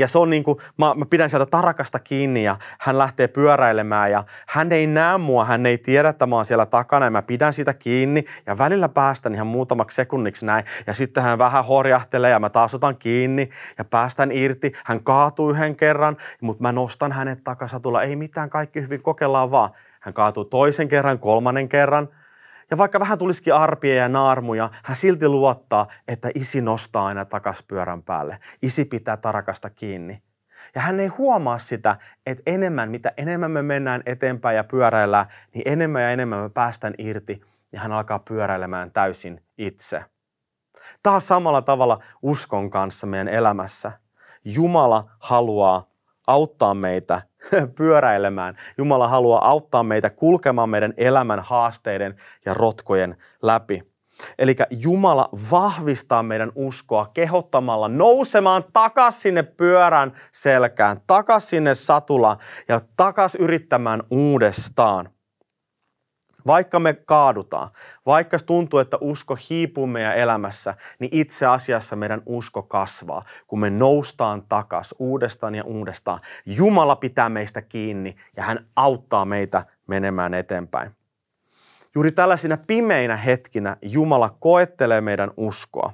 Ja 0.00 0.08
se 0.08 0.18
on 0.18 0.30
niin 0.30 0.44
kuin, 0.44 0.58
mä, 0.78 0.94
mä 0.94 1.04
pidän 1.10 1.30
sieltä 1.30 1.46
tarakasta 1.46 1.98
kiinni 1.98 2.44
ja 2.44 2.56
hän 2.80 2.98
lähtee 2.98 3.28
pyöräilemään 3.28 4.10
ja 4.10 4.24
hän 4.48 4.72
ei 4.72 4.86
näe 4.86 5.18
mua, 5.18 5.44
hän 5.44 5.66
ei 5.66 5.78
tiedä, 5.78 6.08
että 6.08 6.26
mä 6.26 6.36
oon 6.36 6.44
siellä 6.44 6.66
takana 6.66 7.06
ja 7.06 7.10
mä 7.10 7.22
pidän 7.22 7.52
sitä 7.52 7.74
kiinni 7.74 8.24
ja 8.46 8.58
välillä 8.58 8.88
päästän 8.88 9.34
ihan 9.34 9.46
muutamaksi 9.46 9.94
sekunniksi 9.94 10.46
näin 10.46 10.64
ja 10.86 10.94
sitten 10.94 11.22
hän 11.22 11.38
vähän 11.38 11.64
horjahtelee 11.64 12.30
ja 12.30 12.38
mä 12.38 12.50
taas 12.50 12.74
otan 12.74 12.96
kiinni 12.96 13.50
ja 13.78 13.84
päästän 13.84 14.32
irti. 14.32 14.72
Hän 14.84 15.04
kaatuu 15.04 15.50
yhden 15.50 15.76
kerran, 15.76 16.16
mutta 16.40 16.62
mä 16.62 16.72
nostan 16.72 17.12
hänet 17.12 17.44
takasatulla. 17.44 18.02
Ei 18.02 18.16
mitään, 18.16 18.50
kaikki 18.50 18.80
hyvin, 18.80 19.02
kokeillaan 19.02 19.50
vaan. 19.50 19.70
Hän 20.00 20.14
kaatuu 20.14 20.44
toisen 20.44 20.88
kerran, 20.88 21.18
kolmannen 21.18 21.68
kerran– 21.68 22.08
ja 22.70 22.78
vaikka 22.78 23.00
vähän 23.00 23.18
tulisikin 23.18 23.54
arpia 23.54 23.94
ja 23.94 24.08
naarmuja, 24.08 24.70
hän 24.84 24.96
silti 24.96 25.28
luottaa, 25.28 25.86
että 26.08 26.30
isi 26.34 26.60
nostaa 26.60 27.06
aina 27.06 27.24
takas 27.24 27.62
pyörän 27.62 28.02
päälle. 28.02 28.38
Isi 28.62 28.84
pitää 28.84 29.16
tarakasta 29.16 29.70
kiinni. 29.70 30.22
Ja 30.74 30.80
hän 30.80 31.00
ei 31.00 31.06
huomaa 31.06 31.58
sitä, 31.58 31.96
että 32.26 32.42
enemmän, 32.46 32.90
mitä 32.90 33.12
enemmän 33.16 33.50
me 33.50 33.62
mennään 33.62 34.02
eteenpäin 34.06 34.56
ja 34.56 34.64
pyöräillään, 34.64 35.26
niin 35.54 35.62
enemmän 35.66 36.02
ja 36.02 36.10
enemmän 36.10 36.42
me 36.42 36.50
päästään 36.50 36.94
irti 36.98 37.40
ja 37.72 37.80
hän 37.80 37.92
alkaa 37.92 38.18
pyöräilemään 38.18 38.92
täysin 38.92 39.42
itse. 39.58 40.04
Taas 41.02 41.28
samalla 41.28 41.62
tavalla 41.62 41.98
uskon 42.22 42.70
kanssa 42.70 43.06
meidän 43.06 43.28
elämässä. 43.28 43.92
Jumala 44.44 45.10
haluaa 45.18 45.89
auttaa 46.30 46.74
meitä 46.74 47.22
pyöräilemään. 47.78 48.56
Jumala 48.78 49.08
haluaa 49.08 49.48
auttaa 49.48 49.82
meitä 49.82 50.10
kulkemaan 50.10 50.68
meidän 50.70 50.94
elämän 50.96 51.40
haasteiden 51.40 52.14
ja 52.46 52.54
rotkojen 52.54 53.16
läpi. 53.42 53.90
Eli 54.38 54.56
Jumala 54.70 55.28
vahvistaa 55.50 56.22
meidän 56.22 56.52
uskoa 56.54 57.10
kehottamalla 57.14 57.88
nousemaan 57.88 58.64
takas 58.72 59.22
sinne 59.22 59.42
pyörän 59.42 60.12
selkään, 60.32 60.96
takas 61.06 61.50
sinne 61.50 61.74
satula 61.74 62.36
ja 62.68 62.80
takas 62.96 63.34
yrittämään 63.34 64.02
uudestaan. 64.10 65.10
Vaikka 66.46 66.80
me 66.80 66.92
kaadutaan, 66.92 67.68
vaikka 68.06 68.36
tuntuu, 68.46 68.80
että 68.80 68.98
usko 69.00 69.38
hiipuu 69.50 69.86
meidän 69.86 70.16
elämässä, 70.16 70.74
niin 70.98 71.10
itse 71.12 71.46
asiassa 71.46 71.96
meidän 71.96 72.22
usko 72.26 72.62
kasvaa, 72.62 73.22
kun 73.46 73.60
me 73.60 73.70
noustaan 73.70 74.42
takas 74.48 74.94
uudestaan 74.98 75.54
ja 75.54 75.64
uudestaan. 75.64 76.20
Jumala 76.46 76.96
pitää 76.96 77.28
meistä 77.28 77.62
kiinni 77.62 78.16
ja 78.36 78.42
hän 78.42 78.66
auttaa 78.76 79.24
meitä 79.24 79.64
menemään 79.86 80.34
eteenpäin. 80.34 80.90
Juuri 81.94 82.12
tällaisina 82.12 82.56
pimeinä 82.66 83.16
hetkinä 83.16 83.76
Jumala 83.82 84.36
koettelee 84.40 85.00
meidän 85.00 85.30
uskoa. 85.36 85.92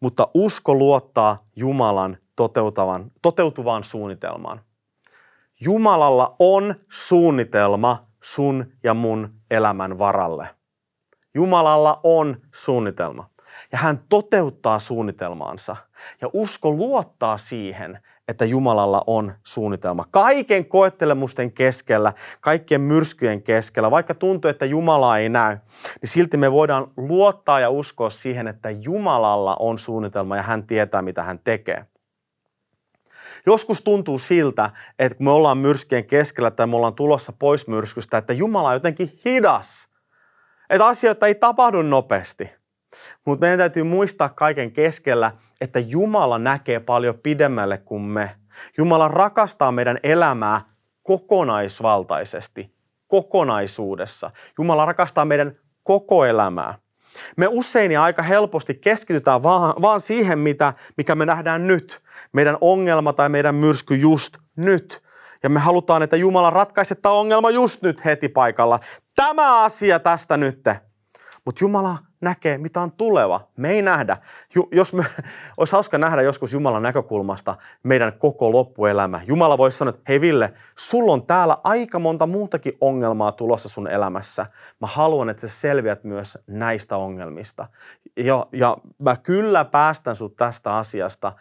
Mutta 0.00 0.28
usko 0.34 0.74
luottaa 0.74 1.46
Jumalan 1.56 2.16
toteutuvaan 3.22 3.84
suunnitelmaan. 3.84 4.60
Jumalalla 5.60 6.36
on 6.38 6.74
suunnitelma 6.88 8.09
sun 8.22 8.72
ja 8.84 8.94
mun 8.94 9.34
elämän 9.50 9.98
varalle. 9.98 10.48
Jumalalla 11.34 12.00
on 12.02 12.36
suunnitelma. 12.54 13.30
Ja 13.72 13.78
hän 13.78 14.00
toteuttaa 14.08 14.78
suunnitelmaansa. 14.78 15.76
Ja 16.20 16.28
usko 16.32 16.70
luottaa 16.70 17.38
siihen, 17.38 17.98
että 18.28 18.44
Jumalalla 18.44 19.04
on 19.06 19.32
suunnitelma. 19.44 20.04
Kaiken 20.10 20.66
koettelemusten 20.66 21.52
keskellä, 21.52 22.12
kaikkien 22.40 22.80
myrskyjen 22.80 23.42
keskellä, 23.42 23.90
vaikka 23.90 24.14
tuntuu, 24.14 24.48
että 24.48 24.66
Jumala 24.66 25.18
ei 25.18 25.28
näy, 25.28 25.56
niin 26.02 26.08
silti 26.08 26.36
me 26.36 26.52
voidaan 26.52 26.86
luottaa 26.96 27.60
ja 27.60 27.70
uskoa 27.70 28.10
siihen, 28.10 28.48
että 28.48 28.70
Jumalalla 28.70 29.56
on 29.58 29.78
suunnitelma 29.78 30.36
ja 30.36 30.42
hän 30.42 30.66
tietää, 30.66 31.02
mitä 31.02 31.22
hän 31.22 31.38
tekee. 31.38 31.86
Joskus 33.46 33.82
tuntuu 33.82 34.18
siltä, 34.18 34.70
että 34.98 35.16
kun 35.16 35.24
me 35.24 35.30
ollaan 35.30 35.58
myrskien 35.58 36.06
keskellä 36.06 36.50
tai 36.50 36.66
me 36.66 36.76
ollaan 36.76 36.94
tulossa 36.94 37.32
pois 37.32 37.66
myrskystä, 37.66 38.18
että 38.18 38.32
Jumala 38.32 38.68
on 38.68 38.74
jotenkin 38.74 39.20
hidas. 39.24 39.88
Että 40.70 40.86
asioita 40.86 41.26
ei 41.26 41.34
tapahdu 41.34 41.82
nopeasti. 41.82 42.60
Mutta 43.26 43.44
meidän 43.44 43.58
täytyy 43.58 43.82
muistaa 43.82 44.28
kaiken 44.28 44.72
keskellä, 44.72 45.32
että 45.60 45.78
Jumala 45.78 46.38
näkee 46.38 46.80
paljon 46.80 47.18
pidemmälle 47.18 47.78
kuin 47.78 48.02
me. 48.02 48.30
Jumala 48.78 49.08
rakastaa 49.08 49.72
meidän 49.72 49.98
elämää 50.02 50.60
kokonaisvaltaisesti, 51.02 52.74
kokonaisuudessa. 53.08 54.30
Jumala 54.58 54.86
rakastaa 54.86 55.24
meidän 55.24 55.56
koko 55.82 56.24
elämää. 56.24 56.78
Me 57.36 57.46
usein 57.50 57.92
ja 57.92 58.02
aika 58.02 58.22
helposti 58.22 58.74
keskitytään 58.74 59.42
vaan, 59.42 59.74
vaan 59.82 60.00
siihen, 60.00 60.38
mitä, 60.38 60.72
mikä 60.96 61.14
me 61.14 61.26
nähdään 61.26 61.66
nyt. 61.66 62.02
Meidän 62.32 62.56
ongelma 62.60 63.12
tai 63.12 63.28
meidän 63.28 63.54
myrsky 63.54 63.96
just 63.96 64.38
nyt. 64.56 65.02
Ja 65.42 65.50
me 65.50 65.60
halutaan, 65.60 66.02
että 66.02 66.16
Jumala 66.16 66.50
ratkaise 66.50 66.94
tämä 66.94 67.14
ongelma 67.14 67.50
just 67.50 67.82
nyt 67.82 68.04
heti 68.04 68.28
paikalla. 68.28 68.80
Tämä 69.16 69.64
asia 69.64 69.98
tästä 69.98 70.36
nyt. 70.36 70.64
Mutta 71.44 71.64
Jumala 71.64 71.98
näkee, 72.20 72.58
mitä 72.58 72.80
on 72.80 72.92
tuleva. 72.92 73.48
Me 73.56 73.70
ei 73.70 73.82
nähdä. 73.82 74.16
Ju, 74.54 74.68
jos 74.72 74.94
me, 74.94 75.04
olisi 75.56 75.72
hauska 75.72 75.98
nähdä 75.98 76.22
joskus 76.22 76.52
Jumalan 76.52 76.82
näkökulmasta 76.82 77.56
meidän 77.82 78.12
koko 78.12 78.52
loppuelämä. 78.52 79.20
Jumala 79.26 79.58
voisi 79.58 79.78
sanoa, 79.78 79.90
että 79.90 80.02
hei 80.08 80.20
Ville, 80.20 80.52
sulla 80.78 81.12
on 81.12 81.26
täällä 81.26 81.56
aika 81.64 81.98
monta 81.98 82.26
muutakin 82.26 82.76
ongelmaa 82.80 83.32
tulossa 83.32 83.68
sun 83.68 83.88
elämässä. 83.88 84.46
Mä 84.80 84.86
haluan, 84.86 85.28
että 85.28 85.40
sä 85.40 85.48
selviät 85.48 86.04
myös 86.04 86.38
näistä 86.46 86.96
ongelmista. 86.96 87.66
Ja, 88.16 88.46
ja 88.52 88.76
mä 88.98 89.16
kyllä 89.16 89.64
päästän 89.64 90.16
sut 90.16 90.36
tästä 90.36 90.76
asiasta 90.76 91.32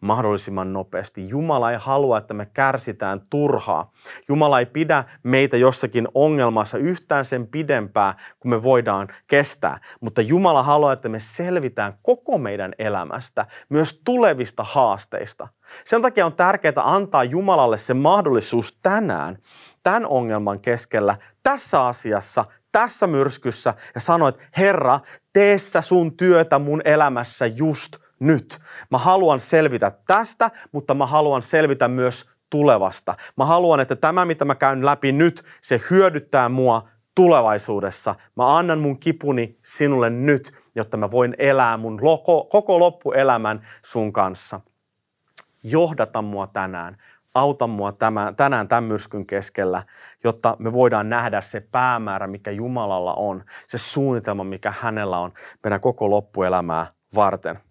mahdollisimman 0.00 0.72
nopeasti. 0.72 1.28
Jumala 1.28 1.72
ei 1.72 1.78
halua, 1.80 2.18
että 2.18 2.34
me 2.34 2.46
kärsitään 2.46 3.20
turhaa. 3.30 3.92
Jumala 4.28 4.58
ei 4.58 4.66
pidä 4.66 5.04
meitä 5.22 5.56
jossakin 5.56 6.08
ongelmassa 6.14 6.78
yhtään 6.78 7.24
sen 7.24 7.46
pidempää 7.46 8.14
kuin 8.38 8.50
me 8.50 8.62
voidaan 8.62 9.08
kestää. 9.26 9.78
Mutta 10.00 10.22
Jumala 10.22 10.62
haluaa, 10.62 10.92
että 10.92 11.08
me 11.08 11.18
selvitään 11.18 11.98
koko 12.02 12.38
meidän 12.38 12.74
elämästä, 12.78 13.46
myös 13.68 14.00
tulevista 14.04 14.64
haasteista. 14.64 15.48
Sen 15.84 16.02
takia 16.02 16.26
on 16.26 16.34
tärkeää 16.34 16.72
antaa 16.76 17.24
Jumalalle 17.24 17.76
se 17.76 17.94
mahdollisuus 17.94 18.78
tänään, 18.82 19.38
tämän 19.82 20.06
ongelman 20.06 20.60
keskellä, 20.60 21.16
tässä 21.42 21.86
asiassa, 21.86 22.44
tässä 22.72 23.06
myrskyssä 23.06 23.74
ja 23.94 24.00
sanoa, 24.00 24.28
että 24.28 24.44
Herra, 24.56 25.00
tee 25.32 25.56
sun 25.80 26.16
työtä 26.16 26.58
mun 26.58 26.82
elämässä 26.84 27.46
just 27.46 27.96
nyt. 28.20 28.58
Mä 28.90 28.98
haluan 28.98 29.40
selvitä 29.40 29.92
tästä, 30.06 30.50
mutta 30.72 30.94
mä 30.94 31.06
haluan 31.06 31.42
selvitä 31.42 31.88
myös 31.88 32.30
tulevasta. 32.50 33.14
Mä 33.36 33.44
haluan, 33.44 33.80
että 33.80 33.96
tämä, 33.96 34.24
mitä 34.24 34.44
mä 34.44 34.54
käyn 34.54 34.86
läpi 34.86 35.12
nyt, 35.12 35.42
se 35.62 35.80
hyödyttää 35.90 36.48
mua 36.48 36.88
tulevaisuudessa. 37.14 38.14
Mä 38.36 38.58
annan 38.58 38.78
mun 38.78 38.98
kipuni 38.98 39.58
sinulle 39.64 40.10
nyt, 40.10 40.52
jotta 40.74 40.96
mä 40.96 41.10
voin 41.10 41.34
elää 41.38 41.76
mun 41.76 41.98
loko, 42.02 42.44
koko 42.44 42.78
loppuelämän 42.78 43.66
sun 43.84 44.12
kanssa. 44.12 44.60
Johdata 45.62 46.22
mua 46.22 46.46
tänään. 46.46 46.96
Auta 47.34 47.66
mua 47.66 47.92
tämän, 47.92 48.36
tänään 48.36 48.68
tämän 48.68 48.84
myrskyn 48.84 49.26
keskellä, 49.26 49.82
jotta 50.24 50.56
me 50.58 50.72
voidaan 50.72 51.08
nähdä 51.08 51.40
se 51.40 51.60
päämäärä, 51.60 52.26
mikä 52.26 52.50
Jumalalla 52.50 53.14
on, 53.14 53.44
se 53.66 53.78
suunnitelma, 53.78 54.44
mikä 54.44 54.74
hänellä 54.80 55.18
on 55.18 55.32
meidän 55.62 55.80
koko 55.80 56.10
loppuelämää 56.10 56.86
varten. 57.14 57.67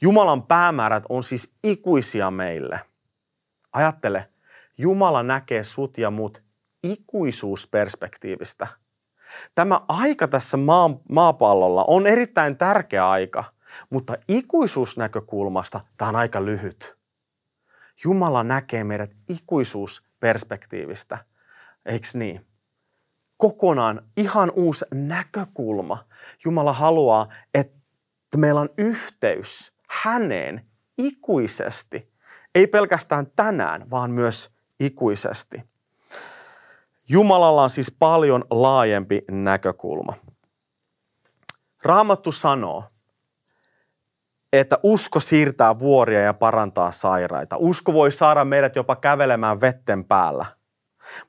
Jumalan 0.00 0.42
päämäärät 0.42 1.04
on 1.08 1.22
siis 1.22 1.50
ikuisia 1.64 2.30
meille. 2.30 2.80
Ajattele, 3.72 4.28
Jumala 4.78 5.22
näkee 5.22 5.62
sut 5.62 5.98
ja 5.98 6.10
mut 6.10 6.42
ikuisuusperspektiivistä. 6.82 8.66
Tämä 9.54 9.80
aika 9.88 10.28
tässä 10.28 10.56
maa, 10.56 10.90
maapallolla 11.08 11.84
on 11.88 12.06
erittäin 12.06 12.56
tärkeä 12.56 13.10
aika, 13.10 13.44
mutta 13.90 14.16
ikuisuusnäkökulmasta 14.28 15.80
tämä 15.96 16.08
on 16.08 16.16
aika 16.16 16.44
lyhyt. 16.44 16.98
Jumala 18.04 18.44
näkee 18.44 18.84
meidät 18.84 19.10
ikuisuusperspektiivistä, 19.28 21.18
eikö 21.86 22.08
niin? 22.14 22.46
Kokonaan 23.36 24.02
ihan 24.16 24.52
uusi 24.54 24.84
näkökulma. 24.94 26.04
Jumala 26.44 26.72
haluaa, 26.72 27.28
että 27.54 27.77
että 28.28 28.38
meillä 28.38 28.60
on 28.60 28.70
yhteys 28.78 29.72
häneen 29.88 30.66
ikuisesti. 30.98 32.12
Ei 32.54 32.66
pelkästään 32.66 33.26
tänään, 33.36 33.90
vaan 33.90 34.10
myös 34.10 34.50
ikuisesti. 34.80 35.62
Jumalalla 37.08 37.62
on 37.62 37.70
siis 37.70 37.96
paljon 37.98 38.44
laajempi 38.50 39.24
näkökulma. 39.30 40.14
Raamattu 41.82 42.32
sanoo, 42.32 42.84
että 44.52 44.78
usko 44.82 45.20
siirtää 45.20 45.78
vuoria 45.78 46.20
ja 46.20 46.34
parantaa 46.34 46.90
sairaita. 46.90 47.56
Usko 47.58 47.92
voi 47.92 48.12
saada 48.12 48.44
meidät 48.44 48.76
jopa 48.76 48.96
kävelemään 48.96 49.60
vetten 49.60 50.04
päällä. 50.04 50.46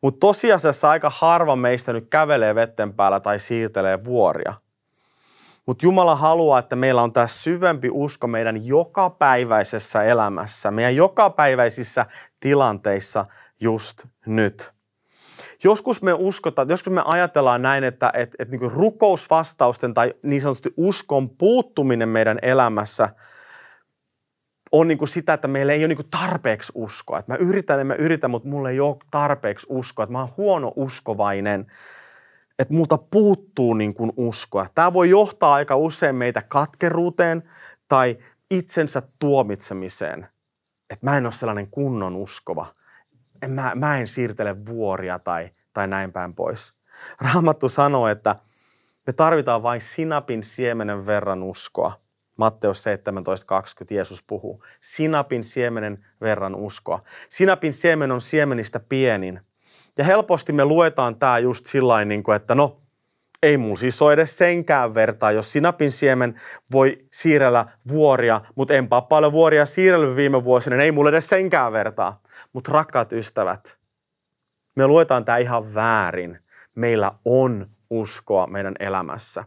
Mutta 0.01 0.19
tosiasiassa 0.19 0.89
aika 0.89 1.11
harva 1.15 1.55
meistä 1.55 1.93
nyt 1.93 2.07
kävelee 2.09 2.55
vetten 2.55 2.93
päällä 2.93 3.19
tai 3.19 3.39
siirtelee 3.39 4.03
vuoria– 4.03 4.53
mutta 5.69 5.85
Jumala 5.85 6.15
haluaa, 6.15 6.59
että 6.59 6.75
meillä 6.75 7.01
on 7.01 7.13
tämä 7.13 7.27
syvempi 7.27 7.89
usko 7.91 8.27
meidän 8.27 8.65
jokapäiväisessä 8.65 10.03
elämässä, 10.03 10.71
meidän 10.71 10.95
jokapäiväisissä 10.95 12.05
tilanteissa 12.39 13.25
just 13.61 14.05
nyt. 14.25 14.73
Joskus 15.63 16.01
me 16.01 16.13
uskotaan, 16.13 16.69
joskus 16.69 16.93
me 16.93 17.01
ajatellaan 17.05 17.61
näin, 17.61 17.83
että 17.83 18.11
et, 18.13 18.35
et 18.39 18.49
niin 18.49 18.71
rukousvastausten 18.71 19.93
tai 19.93 20.13
niin 20.23 20.41
sanotusti 20.41 20.69
uskon 20.77 21.29
puuttuminen 21.29 22.09
meidän 22.09 22.39
elämässä 22.41 23.09
on 24.71 24.87
niin 24.87 24.97
kuin 24.97 25.09
sitä, 25.09 25.33
että 25.33 25.47
meillä 25.47 25.73
ei 25.73 25.85
ole 25.85 25.87
niin 25.87 26.09
tarpeeksi 26.11 26.71
uskoa. 26.75 27.19
Että 27.19 27.31
mä 27.31 27.37
yritän 27.37 27.79
ja 27.79 27.85
mä 27.85 27.95
yritän, 27.95 28.31
mutta 28.31 28.49
mulla 28.49 28.69
ei 28.69 28.79
ole 28.79 28.97
tarpeeksi 29.11 29.67
uskoa. 29.69 30.03
Että 30.03 30.13
mä 30.13 30.19
oon 30.19 30.33
huono 30.37 30.73
uskovainen 30.75 31.71
että 32.59 32.73
multa 32.73 32.97
puuttuu 32.97 33.73
niin 33.73 33.93
kuin 33.93 34.11
uskoa. 34.17 34.67
Tämä 34.75 34.93
voi 34.93 35.09
johtaa 35.09 35.53
aika 35.53 35.75
usein 35.75 36.15
meitä 36.15 36.41
katkeruuteen 36.41 37.49
tai 37.87 38.17
itsensä 38.51 39.01
tuomitsemiseen. 39.19 40.27
Että 40.89 41.05
mä 41.05 41.17
en 41.17 41.25
ole 41.25 41.33
sellainen 41.33 41.67
kunnon 41.67 42.15
uskova. 42.15 42.65
En, 43.41 43.51
mä, 43.51 43.71
mä 43.75 43.97
en 43.97 44.07
siirtele 44.07 44.65
vuoria 44.65 45.19
tai, 45.19 45.49
tai 45.73 45.87
näin 45.87 46.11
päin 46.11 46.35
pois. 46.35 46.73
Raamattu 47.21 47.69
sanoo, 47.69 48.07
että 48.07 48.35
me 49.07 49.13
tarvitaan 49.13 49.63
vain 49.63 49.81
sinapin 49.81 50.43
siemenen 50.43 51.05
verran 51.05 51.43
uskoa. 51.43 51.91
Matteus 52.37 52.83
17.20 52.85 53.95
Jeesus 53.95 54.23
puhuu. 54.23 54.63
Sinapin 54.81 55.43
siemenen 55.43 56.05
verran 56.21 56.55
uskoa. 56.55 57.03
Sinapin 57.29 57.73
siemen 57.73 58.11
on 58.11 58.21
siemenistä 58.21 58.79
pienin– 58.79 59.39
ja 59.99 60.05
helposti 60.05 60.53
me 60.53 60.65
luetaan 60.65 61.15
tämä 61.15 61.39
just 61.39 61.65
sillä 61.65 62.05
niin 62.05 62.23
että 62.35 62.55
no, 62.55 62.81
ei 63.43 63.57
mun 63.57 63.77
siis 63.77 64.01
ole 64.01 64.13
edes 64.13 64.37
senkään 64.37 64.93
vertaa, 64.93 65.31
jos 65.31 65.51
sinapin 65.51 65.91
siemen 65.91 66.41
voi 66.71 67.05
siirrellä 67.11 67.65
vuoria, 67.87 68.41
mutta 68.55 68.73
enpä 68.73 69.01
paljon 69.01 69.31
vuoria 69.31 69.65
siirrellyt 69.65 70.15
viime 70.15 70.43
vuosina, 70.43 70.75
niin 70.75 70.83
ei 70.83 70.91
mulle 70.91 71.09
edes 71.09 71.29
senkään 71.29 71.73
vertaa. 71.73 72.21
Mutta 72.53 72.71
rakkaat 72.71 73.13
ystävät, 73.13 73.79
me 74.75 74.87
luetaan 74.87 75.25
tämä 75.25 75.37
ihan 75.37 75.73
väärin. 75.73 76.39
Meillä 76.75 77.11
on 77.25 77.67
uskoa 77.89 78.47
meidän 78.47 78.75
elämässä. 78.79 79.43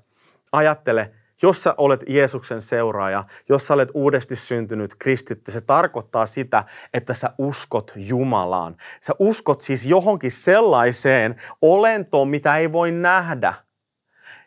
Ajattele, 0.52 1.12
jos 1.42 1.62
sä 1.62 1.74
olet 1.78 2.04
Jeesuksen 2.08 2.60
seuraaja, 2.60 3.24
jos 3.48 3.66
sä 3.66 3.74
olet 3.74 3.88
uudesti 3.94 4.36
syntynyt 4.36 4.94
kristitty, 4.94 5.52
se 5.52 5.60
tarkoittaa 5.60 6.26
sitä, 6.26 6.64
että 6.94 7.14
sä 7.14 7.30
uskot 7.38 7.92
Jumalaan. 7.96 8.76
Sä 9.00 9.12
uskot 9.18 9.60
siis 9.60 9.86
johonkin 9.86 10.30
sellaiseen 10.30 11.36
olentoon, 11.62 12.28
mitä 12.28 12.56
ei 12.56 12.72
voi 12.72 12.92
nähdä. 12.92 13.54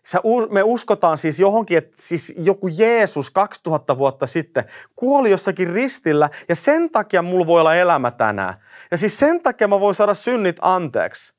Sä, 0.05 0.21
me 0.49 0.63
uskotaan 0.63 1.17
siis 1.17 1.39
johonkin, 1.39 1.77
että 1.77 1.97
siis 1.99 2.33
joku 2.37 2.67
Jeesus 2.67 3.31
2000 3.31 3.97
vuotta 3.97 4.27
sitten 4.27 4.65
kuoli 4.95 5.31
jossakin 5.31 5.69
ristillä 5.69 6.29
ja 6.49 6.55
sen 6.55 6.91
takia 6.91 7.21
mulla 7.21 7.47
voi 7.47 7.61
olla 7.61 7.75
elämä 7.75 8.11
tänään. 8.11 8.53
Ja 8.91 8.97
siis 8.97 9.19
sen 9.19 9.41
takia 9.41 9.67
mä 9.67 9.79
voin 9.79 9.95
saada 9.95 10.13
synnit 10.13 10.57
anteeksi. 10.61 11.34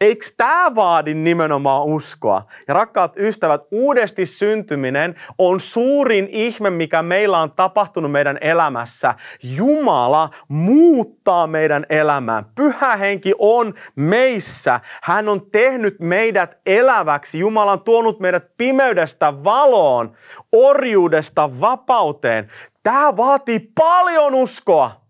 Eikö 0.00 0.26
tämä 0.36 0.74
vaadi 0.74 1.14
nimenomaan 1.14 1.84
uskoa? 1.84 2.42
Ja 2.68 2.74
rakkaat 2.74 3.16
ystävät, 3.16 3.62
uudesti 3.70 4.26
syntyminen 4.26 5.14
on 5.38 5.60
suurin 5.60 6.28
ihme, 6.30 6.70
mikä 6.70 7.02
meillä 7.02 7.38
on 7.38 7.52
tapahtunut 7.52 8.10
meidän 8.10 8.38
elämässä. 8.40 9.14
Jumala 9.42 10.30
muuttaa 10.48 11.46
meidän 11.46 11.86
elämää. 11.88 12.44
Pyhä 12.54 12.96
henki 12.96 13.32
on 13.38 13.74
meissä. 13.96 14.80
Hän 15.02 15.28
on 15.28 15.50
tehnyt 15.50 16.00
meidät 16.00 16.58
eläväksi. 16.66 17.38
Jumala 17.38 17.72
on 17.72 17.82
tuonut 17.82 18.20
meidät 18.20 18.56
pimeydestä 18.56 19.44
valoon, 19.44 20.12
orjuudesta 20.52 21.60
vapauteen. 21.60 22.48
Tämä 22.82 23.16
vaatii 23.16 23.70
paljon 23.74 24.34
uskoa. 24.34 25.04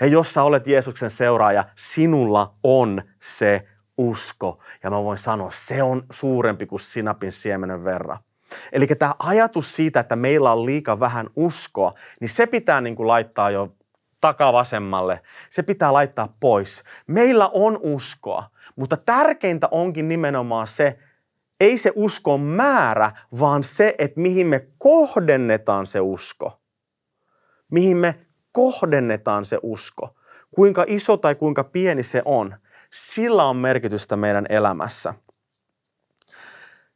Ja 0.00 0.06
jos 0.06 0.34
sä 0.34 0.42
olet 0.42 0.66
Jeesuksen 0.66 1.10
seuraaja, 1.10 1.64
sinulla 1.74 2.50
on 2.62 3.02
se 3.20 3.66
usko. 4.00 4.58
Ja 4.82 4.90
mä 4.90 5.04
voin 5.04 5.18
sanoa, 5.18 5.50
se 5.50 5.82
on 5.82 6.02
suurempi 6.12 6.66
kuin 6.66 6.80
sinapin 6.80 7.32
siemenen 7.32 7.84
verran. 7.84 8.18
Eli 8.72 8.86
tämä 8.86 9.14
ajatus 9.18 9.76
siitä, 9.76 10.00
että 10.00 10.16
meillä 10.16 10.52
on 10.52 10.66
liika 10.66 11.00
vähän 11.00 11.26
uskoa, 11.36 11.92
niin 12.20 12.28
se 12.28 12.46
pitää 12.46 12.80
niin 12.80 12.96
kuin 12.96 13.08
laittaa 13.08 13.50
jo 13.50 13.74
takavasemmalle. 14.20 15.20
Se 15.50 15.62
pitää 15.62 15.92
laittaa 15.92 16.36
pois. 16.40 16.84
Meillä 17.06 17.48
on 17.48 17.78
uskoa, 17.82 18.44
mutta 18.76 18.96
tärkeintä 18.96 19.68
onkin 19.70 20.08
nimenomaan 20.08 20.66
se, 20.66 20.98
ei 21.60 21.78
se 21.78 21.92
uskon 21.94 22.40
määrä, 22.40 23.10
vaan 23.40 23.64
se, 23.64 23.94
että 23.98 24.20
mihin 24.20 24.46
me 24.46 24.66
kohdennetaan 24.78 25.86
se 25.86 26.00
usko. 26.00 26.60
Mihin 27.70 27.96
me 27.96 28.26
kohdennetaan 28.52 29.44
se 29.44 29.58
usko. 29.62 30.16
Kuinka 30.50 30.84
iso 30.86 31.16
tai 31.16 31.34
kuinka 31.34 31.64
pieni 31.64 32.02
se 32.02 32.22
on 32.24 32.56
sillä 32.92 33.44
on 33.44 33.56
merkitystä 33.56 34.16
meidän 34.16 34.46
elämässä. 34.48 35.14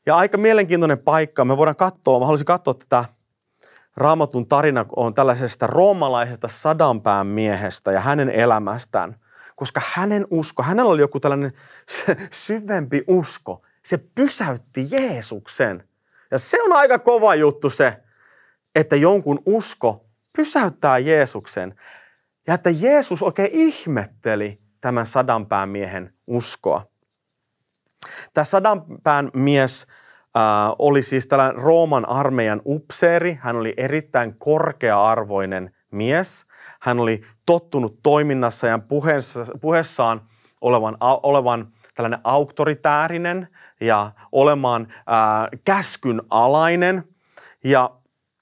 Ja 0.07 0.17
aika 0.17 0.39
mielenkiintoinen 0.39 0.99
paikka. 0.99 1.45
Me 1.45 1.57
voidaan 1.57 1.77
katsoa, 1.77 2.19
mä 2.19 2.25
haluaisin 2.25 2.45
katsoa 2.45 2.75
tätä 2.75 3.05
Raamatun 3.97 4.49
tarina 4.49 4.87
on 4.97 5.15
tällaisesta 5.15 5.67
roomalaisesta 5.67 6.49
sadanpään 6.49 7.27
miehestä 7.27 7.93
ja 7.93 8.01
hänen 8.01 8.31
elämästään. 8.31 9.17
Koska 9.57 9.81
hänen 9.85 10.27
usko, 10.31 10.63
hänellä 10.63 10.91
oli 10.91 11.01
joku 11.01 11.21
tällainen 11.21 11.53
syvempi 12.31 13.05
usko. 13.09 13.63
Se 13.85 13.99
pysäytti 13.99 14.87
Jeesuksen. 14.91 15.89
Ja 16.31 16.39
se 16.39 16.63
on 16.63 16.73
aika 16.73 16.99
kova 16.99 17.35
juttu 17.35 17.71
se, 17.71 18.03
että 18.75 18.97
jonkun 18.97 19.43
usko 19.47 20.07
pysäyttää 20.37 20.99
Jeesuksen. 20.99 21.75
Ja 22.47 22.55
että 22.55 22.71
Jeesus 22.71 23.23
oikein 23.23 23.51
ihmetteli 23.53 24.64
tämän 24.85 25.07
sadanpään 25.07 25.69
miehen 25.69 26.15
uskoa. 26.27 26.83
Tämä 28.35 28.45
sadanpään 28.45 29.31
mies 29.35 29.87
äh, 30.37 30.43
oli 30.79 31.03
siis 31.03 31.27
tällainen 31.27 31.63
Rooman 31.63 32.09
armeijan 32.09 32.63
upseeri. 32.67 33.39
Hän 33.41 33.57
oli 33.57 33.75
erittäin 33.77 34.39
korkea-arvoinen 34.39 35.75
mies. 35.91 36.47
Hän 36.81 37.01
oli 37.01 37.23
tottunut 37.47 38.03
toiminnassa 38.03 38.67
ja 38.67 38.79
puheessa, 38.79 39.45
puheessaan 39.61 40.29
olevan, 40.61 40.97
olevan 41.01 41.73
tällainen 41.95 42.21
auktoritäärinen 42.25 43.49
ja 43.81 44.13
olemaan 44.33 44.87
ää, 45.07 45.49
käskyn 45.65 46.23
alainen. 46.31 47.05
Ja 47.65 47.91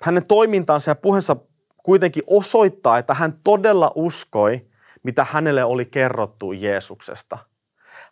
hänen 0.02 0.26
toimintansa 0.28 0.90
ja 0.90 0.94
puheensa 0.94 1.36
kuitenkin 1.82 2.22
osoittaa, 2.26 2.98
että 2.98 3.14
hän 3.14 3.40
todella 3.44 3.92
uskoi, 3.94 4.71
mitä 5.02 5.26
hänelle 5.30 5.64
oli 5.64 5.84
kerrottu 5.84 6.52
Jeesuksesta. 6.52 7.38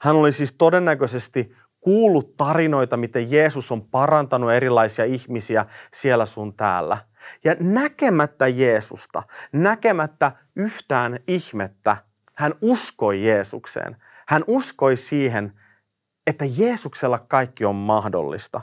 Hän 0.00 0.16
oli 0.16 0.32
siis 0.32 0.52
todennäköisesti 0.52 1.54
kuullut 1.80 2.36
tarinoita, 2.36 2.96
miten 2.96 3.30
Jeesus 3.30 3.72
on 3.72 3.82
parantanut 3.82 4.52
erilaisia 4.52 5.04
ihmisiä 5.04 5.66
siellä 5.92 6.26
sun 6.26 6.54
täällä. 6.54 6.98
Ja 7.44 7.56
näkemättä 7.60 8.48
Jeesusta, 8.48 9.22
näkemättä 9.52 10.32
yhtään 10.56 11.20
ihmettä, 11.28 11.96
hän 12.34 12.54
uskoi 12.60 13.24
Jeesukseen. 13.24 13.96
Hän 14.28 14.44
uskoi 14.46 14.96
siihen, 14.96 15.60
että 16.26 16.44
Jeesuksella 16.56 17.18
kaikki 17.18 17.64
on 17.64 17.74
mahdollista. 17.74 18.60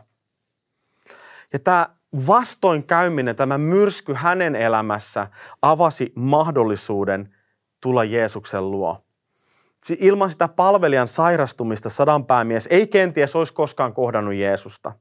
Ja 1.53 1.59
tämä 1.59 1.89
vastoinkäyminen, 2.27 3.35
tämä 3.35 3.57
myrsky 3.57 4.13
hänen 4.13 4.55
elämässä 4.55 5.27
avasi 5.61 6.13
mahdollisuuden 6.15 7.35
tulla 7.81 8.03
Jeesuksen 8.03 8.71
luo. 8.71 9.03
Ilman 9.99 10.29
sitä 10.29 10.47
palvelijan 10.47 11.07
sairastumista 11.07 11.89
sadanpäämies 11.89 12.67
ei 12.71 12.87
kenties 12.87 13.35
olisi 13.35 13.53
koskaan 13.53 13.93
kohdannut 13.93 14.35
Jeesusta. 14.35 14.91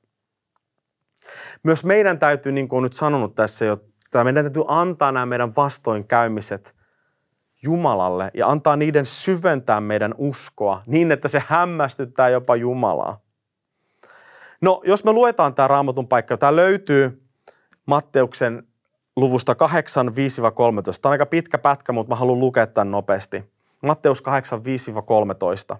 Myös 1.62 1.85
meidän 1.85 2.19
täytyy, 2.19 2.53
niin 2.53 2.69
kuin 2.69 2.83
nyt 2.83 2.93
sanonut 2.93 3.35
tässä 3.35 3.65
jo, 3.65 3.77
meidän 4.25 4.45
täytyy 4.45 4.65
antaa 4.69 5.12
nämä 5.12 5.27
meidän 5.27 5.57
vastoinkäymiset 5.57 6.77
Jumalalle 7.62 8.31
ja 8.35 8.49
antaa 8.49 8.77
niiden 8.77 9.07
syventää 9.07 9.81
meidän 9.81 10.15
uskoa 10.19 10.83
niin, 10.87 11.12
että 11.12 11.29
se 11.29 11.43
hämmästyttää 11.47 12.29
jopa 12.29 12.57
Jumalaa. 12.57 13.21
No, 14.62 14.83
jos 14.85 15.05
me 15.05 15.12
luetaan 15.12 15.55
tämä 15.55 15.69
raamatun 15.69 16.09
paikka, 16.09 16.37
tämä 16.37 16.57
löytyy 16.57 17.23
Matteuksen 17.87 18.69
luvusta 19.16 19.55
8, 19.55 20.09
5-13. 20.09 20.12
Tämä 20.12 21.11
on 21.11 21.12
aika 21.12 21.26
pitkä 21.26 21.59
pätkä, 21.59 21.92
mutta 21.92 22.12
mä 22.12 22.16
haluan 22.16 22.40
lukea 22.40 22.66
tämän 22.66 22.90
nopeasti. 22.90 23.44
Matteus 23.83 24.22
8, 24.22 24.61
5-13. 25.74 25.76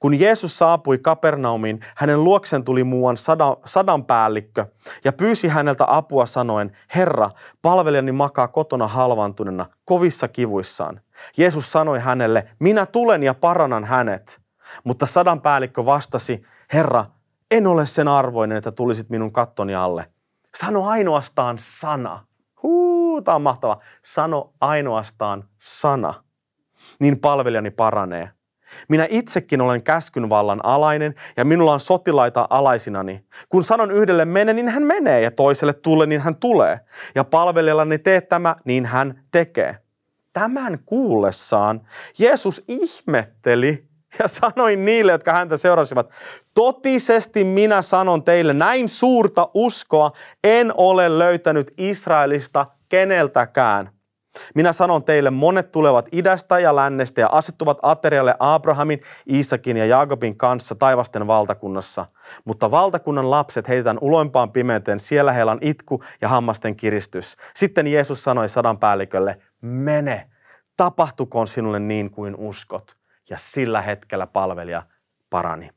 Kun 0.00 0.20
Jeesus 0.20 0.58
saapui 0.58 0.98
Kapernaumiin, 0.98 1.80
hänen 1.96 2.24
luoksen 2.24 2.64
tuli 2.64 2.84
muuan 2.84 3.16
sada, 3.16 3.56
sadan 3.64 4.04
päällikkö 4.04 4.66
ja 5.04 5.12
pyysi 5.12 5.48
häneltä 5.48 5.84
apua 5.88 6.26
sanoen, 6.26 6.72
Herra, 6.94 7.30
palvelijani 7.62 8.12
makaa 8.12 8.48
kotona 8.48 8.86
halvantuneena, 8.86 9.66
kovissa 9.84 10.28
kivuissaan. 10.28 11.00
Jeesus 11.36 11.72
sanoi 11.72 11.98
hänelle, 11.98 12.46
minä 12.58 12.86
tulen 12.86 13.22
ja 13.22 13.34
parannan 13.34 13.84
hänet. 13.84 14.40
Mutta 14.84 15.06
sadan 15.06 15.40
päällikkö 15.40 15.86
vastasi, 15.86 16.42
Herra, 16.72 17.04
en 17.50 17.66
ole 17.66 17.86
sen 17.86 18.08
arvoinen, 18.08 18.58
että 18.58 18.72
tulisit 18.72 19.10
minun 19.10 19.32
kattoni 19.32 19.74
alle. 19.74 20.04
Sano 20.56 20.86
ainoastaan 20.86 21.56
sana. 21.60 22.24
Huu, 23.12 23.22
tämä 23.22 23.34
on 23.34 23.42
mahtava. 23.42 23.78
Sano 24.04 24.52
ainoastaan 24.60 25.44
sana. 25.58 26.14
Niin 27.00 27.20
palvelijani 27.20 27.70
paranee. 27.70 28.30
Minä 28.88 29.06
itsekin 29.10 29.60
olen 29.60 29.82
käskyn 29.82 30.30
vallan 30.30 30.64
alainen 30.64 31.14
ja 31.36 31.44
minulla 31.44 31.72
on 31.72 31.80
sotilaita 31.80 32.46
alaisinani. 32.50 33.24
Kun 33.48 33.64
sanon 33.64 33.90
yhdelle 33.90 34.24
mene, 34.24 34.52
niin 34.52 34.68
hän 34.68 34.82
menee 34.82 35.20
ja 35.20 35.30
toiselle 35.30 35.72
tule, 35.72 36.06
niin 36.06 36.20
hän 36.20 36.36
tulee. 36.36 36.80
Ja 37.14 37.24
palvelijallani 37.24 37.98
tee 37.98 38.20
tämä, 38.20 38.56
niin 38.64 38.86
hän 38.86 39.24
tekee. 39.30 39.76
Tämän 40.32 40.78
kuullessaan 40.84 41.80
Jeesus 42.18 42.64
ihmetteli 42.68 43.84
ja 44.18 44.28
sanoi 44.28 44.76
niille, 44.76 45.12
jotka 45.12 45.32
häntä 45.32 45.56
seurasivat, 45.56 46.10
totisesti 46.54 47.44
minä 47.44 47.82
sanon 47.82 48.24
teille, 48.24 48.52
näin 48.52 48.88
suurta 48.88 49.50
uskoa 49.54 50.10
en 50.44 50.72
ole 50.76 51.18
löytänyt 51.18 51.70
Israelista 51.78 52.66
keneltäkään. 52.92 53.90
Minä 54.54 54.72
sanon 54.72 55.04
teille, 55.04 55.30
monet 55.30 55.72
tulevat 55.72 56.08
idästä 56.12 56.58
ja 56.58 56.76
lännestä 56.76 57.20
ja 57.20 57.28
asettuvat 57.32 57.78
aterialle 57.82 58.34
Abrahamin, 58.38 59.00
Iisakin 59.30 59.76
ja 59.76 59.86
Jaakobin 59.86 60.36
kanssa 60.36 60.74
taivasten 60.74 61.26
valtakunnassa. 61.26 62.06
Mutta 62.44 62.70
valtakunnan 62.70 63.30
lapset 63.30 63.68
heitetään 63.68 63.98
uloimpaan 64.00 64.52
pimeyteen, 64.52 65.00
siellä 65.00 65.32
heillä 65.32 65.52
on 65.52 65.58
itku 65.60 66.02
ja 66.20 66.28
hammasten 66.28 66.76
kiristys. 66.76 67.36
Sitten 67.54 67.86
Jeesus 67.86 68.24
sanoi 68.24 68.48
sadan 68.48 68.78
päällikölle, 68.78 69.38
mene, 69.60 70.30
tapahtukoon 70.76 71.46
sinulle 71.46 71.80
niin 71.80 72.10
kuin 72.10 72.36
uskot. 72.36 72.96
Ja 73.30 73.36
sillä 73.38 73.82
hetkellä 73.82 74.26
palvelija 74.26 74.82
parani. 75.30 75.70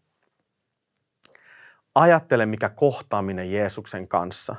Ajattele, 1.95 2.45
mikä 2.45 2.69
kohtaaminen 2.69 3.51
Jeesuksen 3.51 4.08
kanssa. 4.08 4.56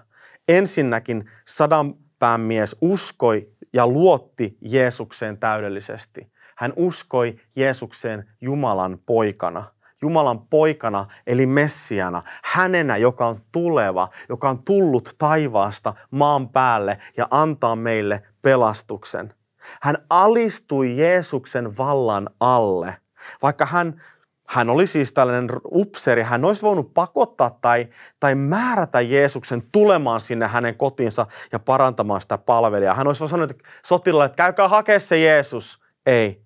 Ensinnäkin 0.49 1.31
sadan 1.47 2.06
päämies 2.19 2.77
uskoi 2.81 3.51
ja 3.73 3.87
luotti 3.87 4.57
Jeesukseen 4.61 5.39
täydellisesti. 5.39 6.33
Hän 6.57 6.73
uskoi 6.77 7.37
Jeesukseen 7.57 8.25
Jumalan 8.41 8.99
poikana. 9.07 9.65
Jumalan 10.03 10.41
poikana 10.49 11.07
eli 11.27 11.47
Messiana, 11.47 12.23
hänenä, 12.45 12.97
joka 12.97 13.27
on 13.27 13.41
tuleva, 13.53 14.09
joka 14.29 14.51
on 14.51 14.63
tullut 14.63 15.15
taivaasta 15.19 15.95
maan 16.11 16.49
päälle 16.49 16.99
ja 17.17 17.29
antaa 17.31 17.77
meille 17.77 18.23
pelastuksen. 18.43 19.35
Hän 19.83 19.97
alistui 20.11 20.97
Jeesuksen 20.97 21.77
vallan 21.79 22.31
alle, 22.41 22.97
vaikka 23.43 23.67
hän 23.67 24.03
hän 24.49 24.71
oli 24.71 24.87
siis 24.87 25.13
tällainen 25.13 25.49
upseri. 25.73 26.23
Hän 26.23 26.45
olisi 26.45 26.63
voinut 26.63 26.95
pakottaa 26.95 27.59
tai, 27.61 27.89
tai 28.21 28.35
määrätä 28.35 29.01
Jeesuksen 29.01 29.63
tulemaan 29.73 30.21
sinne 30.21 30.47
hänen 30.47 30.77
kotinsa 30.77 31.27
ja 31.53 31.59
parantamaan 31.59 32.21
sitä 32.21 32.39
palvelijaa. 32.39 32.95
Hän 32.95 33.07
olisi 33.07 33.29
sanonut 33.29 33.63
sotilaille, 33.87 34.27
että 34.27 34.37
käykää 34.37 34.69
hakea 34.69 35.01
se 35.01 35.19
Jeesus. 35.19 35.81
Ei. 36.07 36.43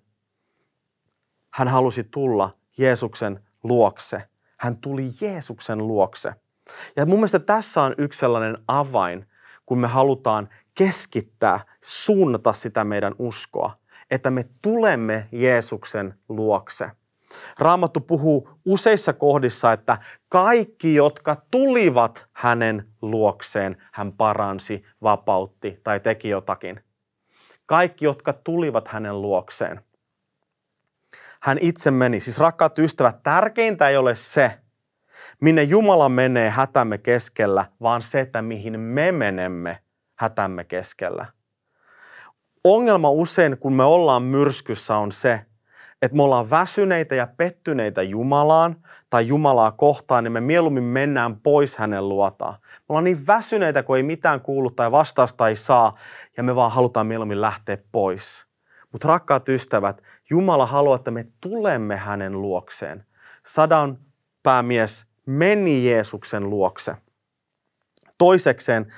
Hän 1.53 1.67
halusi 1.67 2.03
tulla 2.03 2.49
Jeesuksen 2.77 3.39
luokse. 3.63 4.23
Hän 4.57 4.77
tuli 4.77 5.09
Jeesuksen 5.21 5.87
luokse. 5.87 6.33
Ja 6.95 7.05
mun 7.05 7.17
mielestä 7.17 7.39
tässä 7.39 7.81
on 7.81 7.95
yksi 7.97 8.19
sellainen 8.19 8.57
avain, 8.67 9.25
kun 9.65 9.79
me 9.79 9.87
halutaan 9.87 10.49
keskittää, 10.73 11.59
suunnata 11.81 12.53
sitä 12.53 12.83
meidän 12.83 13.15
uskoa, 13.19 13.77
että 14.11 14.31
me 14.31 14.49
tulemme 14.61 15.27
Jeesuksen 15.31 16.19
luokse– 16.29 16.91
Raamattu 17.59 17.99
puhuu 17.99 18.49
useissa 18.65 19.13
kohdissa, 19.13 19.73
että 19.73 19.97
kaikki, 20.29 20.95
jotka 20.95 21.37
tulivat 21.51 22.27
hänen 22.33 22.87
luokseen, 23.01 23.77
hän 23.93 24.11
paransi, 24.11 24.83
vapautti 25.01 25.79
tai 25.83 25.99
teki 25.99 26.29
jotakin. 26.29 26.79
Kaikki, 27.65 28.05
jotka 28.05 28.33
tulivat 28.33 28.87
hänen 28.87 29.21
luokseen. 29.21 29.81
Hän 31.41 31.57
itse 31.61 31.91
meni. 31.91 32.19
Siis 32.19 32.37
rakkaat 32.37 32.79
ystävät, 32.79 33.23
tärkeintä 33.23 33.89
ei 33.89 33.97
ole 33.97 34.15
se, 34.15 34.59
minne 35.41 35.63
Jumala 35.63 36.09
menee 36.09 36.49
hätämme 36.49 36.97
keskellä, 36.97 37.65
vaan 37.81 38.01
se, 38.01 38.19
että 38.19 38.41
mihin 38.41 38.79
me 38.79 39.11
menemme 39.11 39.79
hätämme 40.15 40.63
keskellä. 40.63 41.25
Ongelma 42.63 43.09
usein, 43.09 43.57
kun 43.57 43.73
me 43.73 43.83
ollaan 43.83 44.23
myrskyssä, 44.23 44.95
on 44.95 45.11
se, 45.11 45.45
että 46.01 46.17
me 46.17 46.23
ollaan 46.23 46.49
väsyneitä 46.49 47.15
ja 47.15 47.27
pettyneitä 47.37 48.03
Jumalaan 48.03 48.75
tai 49.09 49.27
Jumalaa 49.27 49.71
kohtaan, 49.71 50.23
niin 50.23 50.31
me 50.31 50.41
mieluummin 50.41 50.83
mennään 50.83 51.39
pois 51.39 51.77
hänen 51.77 52.09
luotaan. 52.09 52.53
Me 52.61 52.85
ollaan 52.89 53.03
niin 53.03 53.27
väsyneitä, 53.27 53.83
kun 53.83 53.97
ei 53.97 54.03
mitään 54.03 54.41
kuulu 54.41 54.71
tai 54.71 54.91
vastausta 54.91 55.47
ei 55.47 55.55
saa, 55.55 55.97
ja 56.37 56.43
me 56.43 56.55
vaan 56.55 56.71
halutaan 56.71 57.07
mieluummin 57.07 57.41
lähteä 57.41 57.77
pois. 57.91 58.47
Mutta 58.91 59.07
rakkaat 59.07 59.49
ystävät, 59.49 60.01
Jumala 60.29 60.65
haluaa, 60.65 60.95
että 60.95 61.11
me 61.11 61.27
tulemme 61.41 61.97
hänen 61.97 62.41
luokseen. 62.41 63.05
Sadan 63.45 63.97
päämies 64.43 65.05
meni 65.25 65.89
Jeesuksen 65.89 66.49
luokse. 66.49 66.95
Toisekseen 68.17 68.93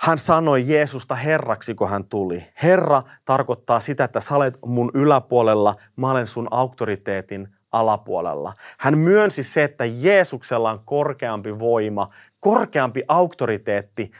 hän 0.00 0.18
sanoi 0.18 0.68
Jeesusta 0.68 1.14
Herraksi, 1.14 1.74
kun 1.74 1.88
hän 1.88 2.04
tuli. 2.04 2.46
Herra 2.62 3.02
tarkoittaa 3.24 3.80
sitä, 3.80 4.04
että 4.04 4.20
sä 4.20 4.36
olet 4.36 4.58
mun 4.66 4.90
yläpuolella, 4.94 5.74
mä 5.96 6.10
olen 6.10 6.26
sun 6.26 6.48
auktoriteetin 6.50 7.48
alapuolella. 7.72 8.52
Hän 8.78 8.98
myönsi 8.98 9.42
se, 9.42 9.64
että 9.64 9.84
Jeesuksella 9.84 10.70
on 10.70 10.80
korkeampi 10.84 11.58
voima, 11.58 12.08
korkeampi 12.40 13.02
auktoriteetti 13.08 14.10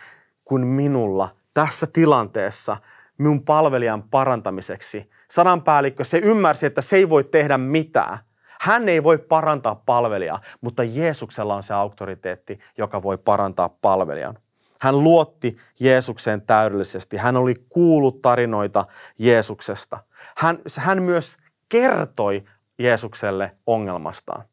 kuin 0.45 0.67
minulla 0.67 1.29
tässä 1.55 1.87
tilanteessa 1.93 2.77
minun 3.19 3.45
palvelijan 3.45 4.03
parantamiseksi. 4.03 5.11
Sadanpäällikkö, 5.31 6.05
se 6.05 6.19
ymmärsi, 6.19 6.67
että 6.67 6.81
se 6.81 6.97
ei 6.97 7.09
voi 7.09 7.25
tehdä 7.25 7.59
mitään. 7.59 8.19
Hän 8.61 8.89
ei 8.89 9.03
voi 9.03 9.19
parantaa 9.19 9.75
palvelijaa, 9.75 10.41
mutta 10.61 10.85
Jeesuksella 10.85 11.55
on 11.55 11.63
se 11.63 11.75
auktoriteetti, 11.75 12.59
joka 12.79 13.03
voi 13.03 13.19
parantaa 13.19 13.69
palvelijan. 13.69 14.39
Hän 14.81 15.05
luotti 15.05 15.57
Jeesukseen 15.81 16.43
täydellisesti. 16.43 17.17
Hän 17.17 17.37
oli 17.37 17.55
kuullut 17.69 18.21
tarinoita 18.21 18.85
Jeesuksesta. 19.19 19.99
Hän, 20.37 20.59
hän 20.79 21.03
myös 21.03 21.37
kertoi 21.69 22.45
Jeesukselle 22.79 23.57
ongelmastaan. 23.67 24.45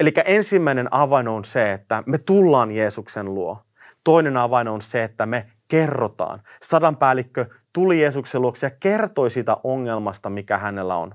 Eli 0.00 0.12
ensimmäinen 0.24 0.88
avain 0.90 1.28
on 1.28 1.44
se, 1.44 1.72
että 1.72 2.02
me 2.06 2.18
tullaan 2.18 2.70
Jeesuksen 2.70 3.34
luo. 3.34 3.58
Toinen 4.04 4.36
avain 4.36 4.68
on 4.68 4.82
se, 4.82 5.04
että 5.04 5.26
me 5.26 5.46
kerrotaan. 5.68 6.42
Sadanpäällikkö 6.62 7.46
tuli 7.72 8.00
Jeesuksen 8.00 8.42
luokse 8.42 8.66
ja 8.66 8.70
kertoi 8.70 9.30
sitä 9.30 9.56
ongelmasta, 9.64 10.30
mikä 10.30 10.58
hänellä 10.58 10.96
on. 10.96 11.14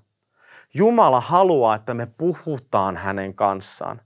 Jumala 0.73 1.21
haluaa, 1.21 1.75
että 1.75 1.93
me 1.93 2.07
puhutaan 2.17 2.97
hänen 2.97 3.35
kanssaan. 3.35 4.01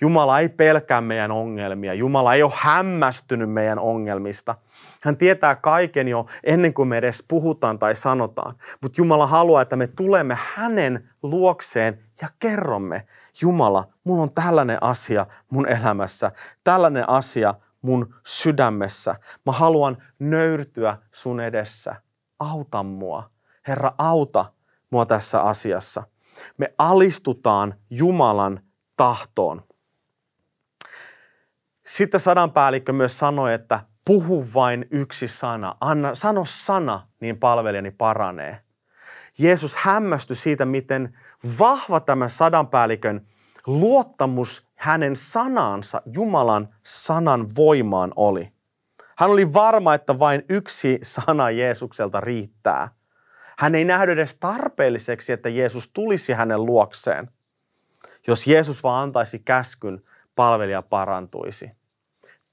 Jumala 0.00 0.40
ei 0.40 0.48
pelkää 0.48 1.00
meidän 1.00 1.30
ongelmia. 1.30 1.94
Jumala 1.94 2.34
ei 2.34 2.42
ole 2.42 2.52
hämmästynyt 2.54 3.50
meidän 3.50 3.78
ongelmista. 3.78 4.54
Hän 5.02 5.16
tietää 5.16 5.54
kaiken 5.54 6.08
jo 6.08 6.26
ennen 6.44 6.74
kuin 6.74 6.88
me 6.88 6.96
edes 6.96 7.24
puhutaan 7.28 7.78
tai 7.78 7.94
sanotaan. 7.94 8.54
Mutta 8.82 9.00
Jumala 9.00 9.26
haluaa, 9.26 9.62
että 9.62 9.76
me 9.76 9.86
tulemme 9.86 10.38
hänen 10.54 11.10
luokseen 11.22 11.98
ja 12.20 12.28
kerromme, 12.38 13.06
Jumala, 13.40 13.84
mulla 14.04 14.22
on 14.22 14.34
tällainen 14.34 14.82
asia 14.82 15.26
mun 15.50 15.68
elämässä, 15.68 16.32
tällainen 16.64 17.08
asia 17.08 17.54
mun 17.82 18.14
sydämessä. 18.26 19.14
Mä 19.46 19.52
haluan 19.52 19.96
nöyrtyä 20.18 20.96
sun 21.10 21.40
edessä. 21.40 21.96
Auta 22.38 22.82
mua. 22.82 23.30
Herra, 23.68 23.92
auta 23.98 24.44
mua 24.90 25.06
tässä 25.06 25.42
asiassa. 25.42 26.02
Me 26.58 26.74
alistutaan 26.78 27.74
Jumalan 27.90 28.60
tahtoon. 28.96 29.62
Sitten 31.92 32.20
sadanpäällikkö 32.20 32.92
myös 32.92 33.18
sanoi, 33.18 33.54
että 33.54 33.80
puhu 34.04 34.46
vain 34.54 34.86
yksi 34.90 35.28
sana. 35.28 35.76
Anna, 35.80 36.14
sano 36.14 36.44
sana, 36.44 37.08
niin 37.20 37.38
palvelijani 37.38 37.90
paranee. 37.90 38.58
Jeesus 39.38 39.76
hämmästyi 39.76 40.36
siitä, 40.36 40.64
miten 40.64 41.18
vahva 41.58 42.00
tämä 42.00 42.28
sadanpäällikön 42.28 43.26
luottamus 43.66 44.66
hänen 44.74 45.16
sanansa, 45.16 46.02
Jumalan 46.14 46.68
sanan 46.82 47.46
voimaan 47.56 48.12
oli. 48.16 48.52
Hän 49.16 49.30
oli 49.30 49.52
varma, 49.52 49.94
että 49.94 50.18
vain 50.18 50.42
yksi 50.48 50.98
sana 51.02 51.50
Jeesukselta 51.50 52.20
riittää. 52.20 52.88
Hän 53.58 53.74
ei 53.74 53.84
nähnyt 53.84 54.12
edes 54.12 54.34
tarpeelliseksi, 54.34 55.32
että 55.32 55.48
Jeesus 55.48 55.88
tulisi 55.88 56.32
hänen 56.32 56.66
luokseen. 56.66 57.30
Jos 58.26 58.46
Jeesus 58.46 58.82
vaan 58.82 59.02
antaisi 59.02 59.38
käskyn, 59.38 60.02
palvelija 60.36 60.82
parantuisi. 60.82 61.81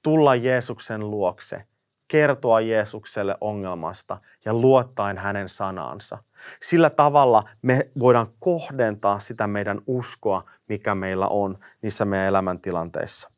Tulla 0.04 0.36
Jeesuksen 0.36 1.12
luokse, 1.12 1.64
kertoa 2.08 2.62
Jeesukselle 2.62 3.36
ongelmasta 3.42 4.18
ja 4.46 4.54
luottaen 4.54 5.18
hänen 5.18 5.50
sanaansa. 5.50 6.18
Sillä 6.62 6.90
tavalla 6.90 7.44
me 7.62 7.90
voidaan 8.00 8.28
kohdentaa 8.40 9.20
sitä 9.20 9.48
meidän 9.48 9.82
uskoa, 9.88 10.44
mikä 10.70 10.96
meillä 10.96 11.28
on 11.28 11.58
niissä 11.82 12.06
meidän 12.06 12.28
elämäntilanteissa. 12.28 13.30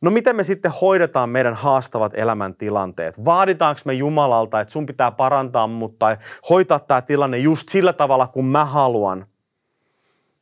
No 0.00 0.10
miten 0.10 0.36
me 0.36 0.44
sitten 0.44 0.72
hoidetaan 0.80 1.30
meidän 1.30 1.54
haastavat 1.54 2.12
elämäntilanteet? 2.14 3.24
Vaaditaanko 3.24 3.80
me 3.84 3.92
Jumalalta, 3.92 4.60
että 4.60 4.72
sun 4.72 4.86
pitää 4.86 5.10
parantaa 5.10 5.66
mut 5.66 5.98
tai 5.98 6.16
hoitaa 6.50 6.78
tämä 6.78 7.02
tilanne 7.02 7.38
just 7.38 7.68
sillä 7.68 7.92
tavalla, 7.92 8.26
kuin 8.26 8.46
mä 8.46 8.64
haluan? 8.64 9.26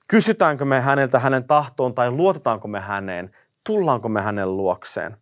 Kysytäänkö 0.08 0.64
me 0.64 0.80
häneltä 0.80 1.18
hänen 1.18 1.44
tahtoon 1.44 1.94
tai 1.94 2.10
luotetaanko 2.10 2.68
me 2.68 2.80
häneen? 2.80 3.30
Tullaanko 3.66 4.08
me 4.08 4.20
hänen 4.20 4.56
luokseen? 4.56 5.16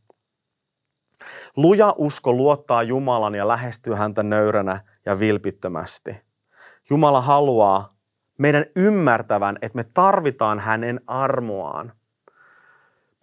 Luja 1.56 1.94
usko 1.96 2.32
luottaa 2.32 2.82
Jumalan 2.82 3.34
ja 3.34 3.48
lähestyy 3.48 3.94
häntä 3.94 4.22
nöyränä 4.22 4.80
ja 5.06 5.18
vilpittömästi. 5.18 6.20
Jumala 6.90 7.20
haluaa 7.20 7.88
meidän 8.38 8.64
ymmärtävän, 8.76 9.58
että 9.62 9.76
me 9.76 9.84
tarvitaan 9.84 10.58
hänen 10.58 11.00
armoaan. 11.06 11.92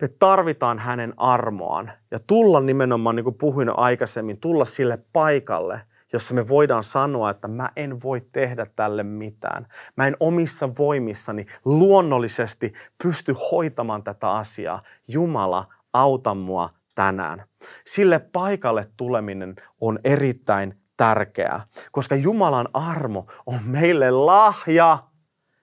Me 0.02 0.08
tarvitaan 0.08 0.80
hänen 0.80 1.14
armoaan 1.18 1.92
ja 2.12 2.20
tulla 2.20 2.60
nimenomaan, 2.60 3.16
niin 3.16 3.24
kuin 3.24 3.38
puhuin 3.38 3.80
aikaisemmin, 3.80 4.40
tulla 4.40 4.66
sille 4.66 5.04
paikalle, 5.14 5.82
jossa 6.16 6.34
me 6.34 6.48
voidaan 6.48 6.84
sanoa, 6.84 7.30
että 7.30 7.48
mä 7.48 7.70
en 7.76 8.04
voi 8.04 8.22
tehdä 8.32 8.68
tälle 8.76 9.04
mitään. 9.04 9.68
Mä 9.96 10.08
en 10.08 10.18
omissa 10.20 10.70
voimissani 10.78 11.46
luonnollisesti 11.66 12.74
pysty 13.04 13.36
hoitamaan 13.52 14.04
tätä 14.04 14.32
asiaa. 14.32 14.82
Jumala, 15.08 15.68
auta 15.94 16.36
mua 16.36 16.70
tänään. 16.96 17.44
Sille 17.86 18.20
paikalle 18.20 18.90
tuleminen 18.98 19.56
on 19.82 20.00
erittäin 20.04 20.80
tärkeää, 20.98 21.64
koska 21.92 22.16
Jumalan 22.16 22.70
armo 22.74 23.28
on 23.46 23.60
meille 23.64 24.12
lahja. 24.12 24.98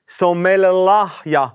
Se 0.08 0.24
on 0.24 0.36
meille 0.36 0.72
lahja. 0.72 1.50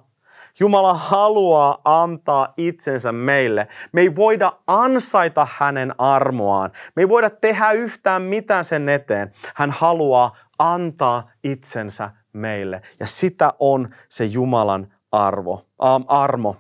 Jumala 0.60 0.94
haluaa 0.94 1.82
antaa 1.86 2.54
itsensä 2.58 3.12
meille. 3.12 3.68
Me 3.92 4.02
ei 4.02 4.16
voida 4.16 4.54
ansaita 4.68 5.48
hänen 5.52 5.96
armoaan. 5.98 6.72
Me 6.96 7.02
ei 7.02 7.10
voida 7.10 7.30
tehdä 7.30 7.72
yhtään 7.72 8.22
mitään 8.22 8.66
sen 8.66 8.90
eteen. 8.90 9.32
Hän 9.56 9.72
haluaa 9.72 10.36
antaa 10.60 11.32
itsensä 11.44 12.10
meille. 12.34 12.82
Ja 13.00 13.08
sitä 13.08 13.54
on 13.60 13.90
se 14.10 14.26
Jumalan 14.26 14.94
arvo, 15.12 15.66
ähm, 15.86 16.04
armo. 16.08 16.56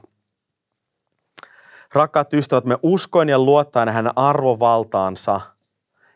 Rakkaat 1.93 2.33
ystävät, 2.33 2.65
me 2.65 2.77
uskoin 2.83 3.29
ja 3.29 3.39
luottaen 3.39 3.89
hänen 3.89 4.13
arvovaltaansa– 4.15 5.41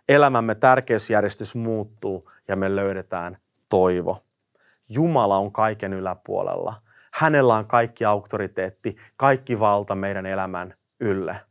elämämme 0.10 0.56
tärkeysjärjestys 0.56 1.56
muuttuu 1.56 2.32
ja 2.48 2.56
me 2.56 2.76
löydetään 2.76 3.38
toivo. 3.70 4.24
Jumala 4.90 5.38
on 5.38 5.52
kaiken 5.52 5.94
yläpuolella. 5.94 6.74
Hänellä 7.14 7.56
on 7.56 7.68
kaikki 7.68 8.06
auktoriteetti, 8.06 8.96
kaikki 9.18 9.60
valta 9.60 9.96
meidän 9.96 10.26
elämän 10.26 10.74
ylle. 11.00 11.42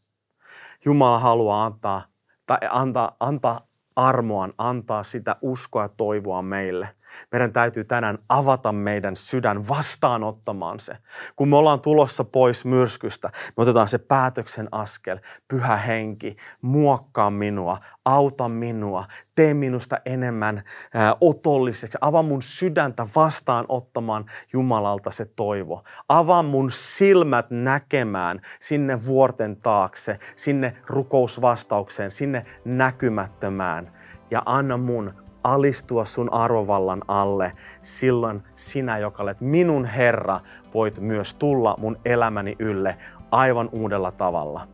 Jumala 0.85 1.19
haluaa 1.19 1.65
antaa, 1.65 2.03
tai 2.47 2.59
antaa, 2.71 3.17
antaa 3.21 3.69
armoan, 3.97 4.53
antaa 4.59 5.03
sitä 5.03 5.37
uskoa 5.43 5.83
ja 5.83 5.89
toivoa 5.89 6.43
meille– 6.43 6.89
meidän 7.33 7.53
täytyy 7.53 7.85
tänään 7.85 8.19
avata 8.29 8.73
meidän 8.73 9.17
sydän 9.17 9.69
vastaanottamaan 9.69 10.81
se. 10.81 10.97
Kun 11.37 11.49
me 11.49 11.57
ollaan 11.57 11.81
tulossa 11.81 12.25
pois 12.25 12.65
myrskystä, 12.65 13.31
me 13.57 13.63
otetaan 13.63 13.89
se 13.89 13.99
päätöksen 13.99 14.69
askel. 14.73 15.19
Pyhä 15.49 15.77
henki, 15.77 16.37
muokkaa 16.63 17.31
minua, 17.31 17.79
auta 18.05 18.49
minua, 18.49 19.05
tee 19.35 19.55
minusta 19.55 19.97
enemmän 20.05 20.63
ää, 20.95 21.17
otolliseksi. 21.21 21.99
Avaa 22.01 22.23
mun 22.23 22.43
sydäntä 22.43 23.07
vastaanottamaan 23.17 24.27
Jumalalta 24.53 25.11
se 25.11 25.25
toivo. 25.25 25.85
Avaa 26.09 26.43
mun 26.43 26.71
silmät 26.71 27.47
näkemään 27.51 28.41
sinne 28.61 29.05
vuorten 29.07 29.57
taakse, 29.57 30.19
sinne 30.37 30.77
rukousvastaukseen, 30.87 32.11
sinne 32.11 32.45
näkymättömään. 32.65 33.93
Ja 34.31 34.43
anna 34.47 34.77
mun 34.77 35.20
alistua 35.45 36.05
sun 36.05 36.33
arvovallan 36.33 37.03
alle, 37.09 37.53
silloin 37.83 38.43
sinä, 38.57 38.99
joka 38.99 39.23
olet 39.23 39.41
minun 39.41 39.85
Herra, 39.85 40.41
voit 40.75 41.01
myös 41.01 41.35
tulla 41.35 41.75
mun 41.79 41.99
elämäni 42.05 42.57
ylle 42.59 42.97
aivan 43.31 43.69
uudella 43.73 44.13
tavalla. 44.13 44.69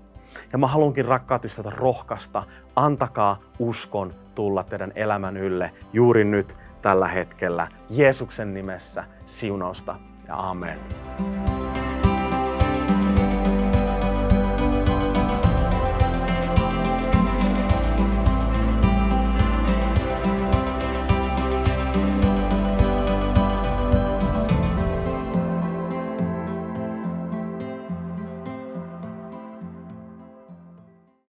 Ja 0.53 0.59
mä 0.59 0.67
haluankin 0.67 1.05
rakkaat 1.05 1.45
ystävät 1.45 1.75
rohkaista, 1.75 2.43
antakaa 2.77 3.39
uskon 3.59 4.15
tulla 4.35 4.65
teidän 4.65 4.93
elämän 4.95 5.37
ylle 5.37 5.73
juuri 5.93 6.25
nyt 6.25 6.57
tällä 6.83 7.09
hetkellä. 7.09 7.69
Jeesuksen 7.91 8.55
nimessä 8.55 9.05
siunausta 9.27 9.97
ja 10.29 10.37
amen. 10.37 10.79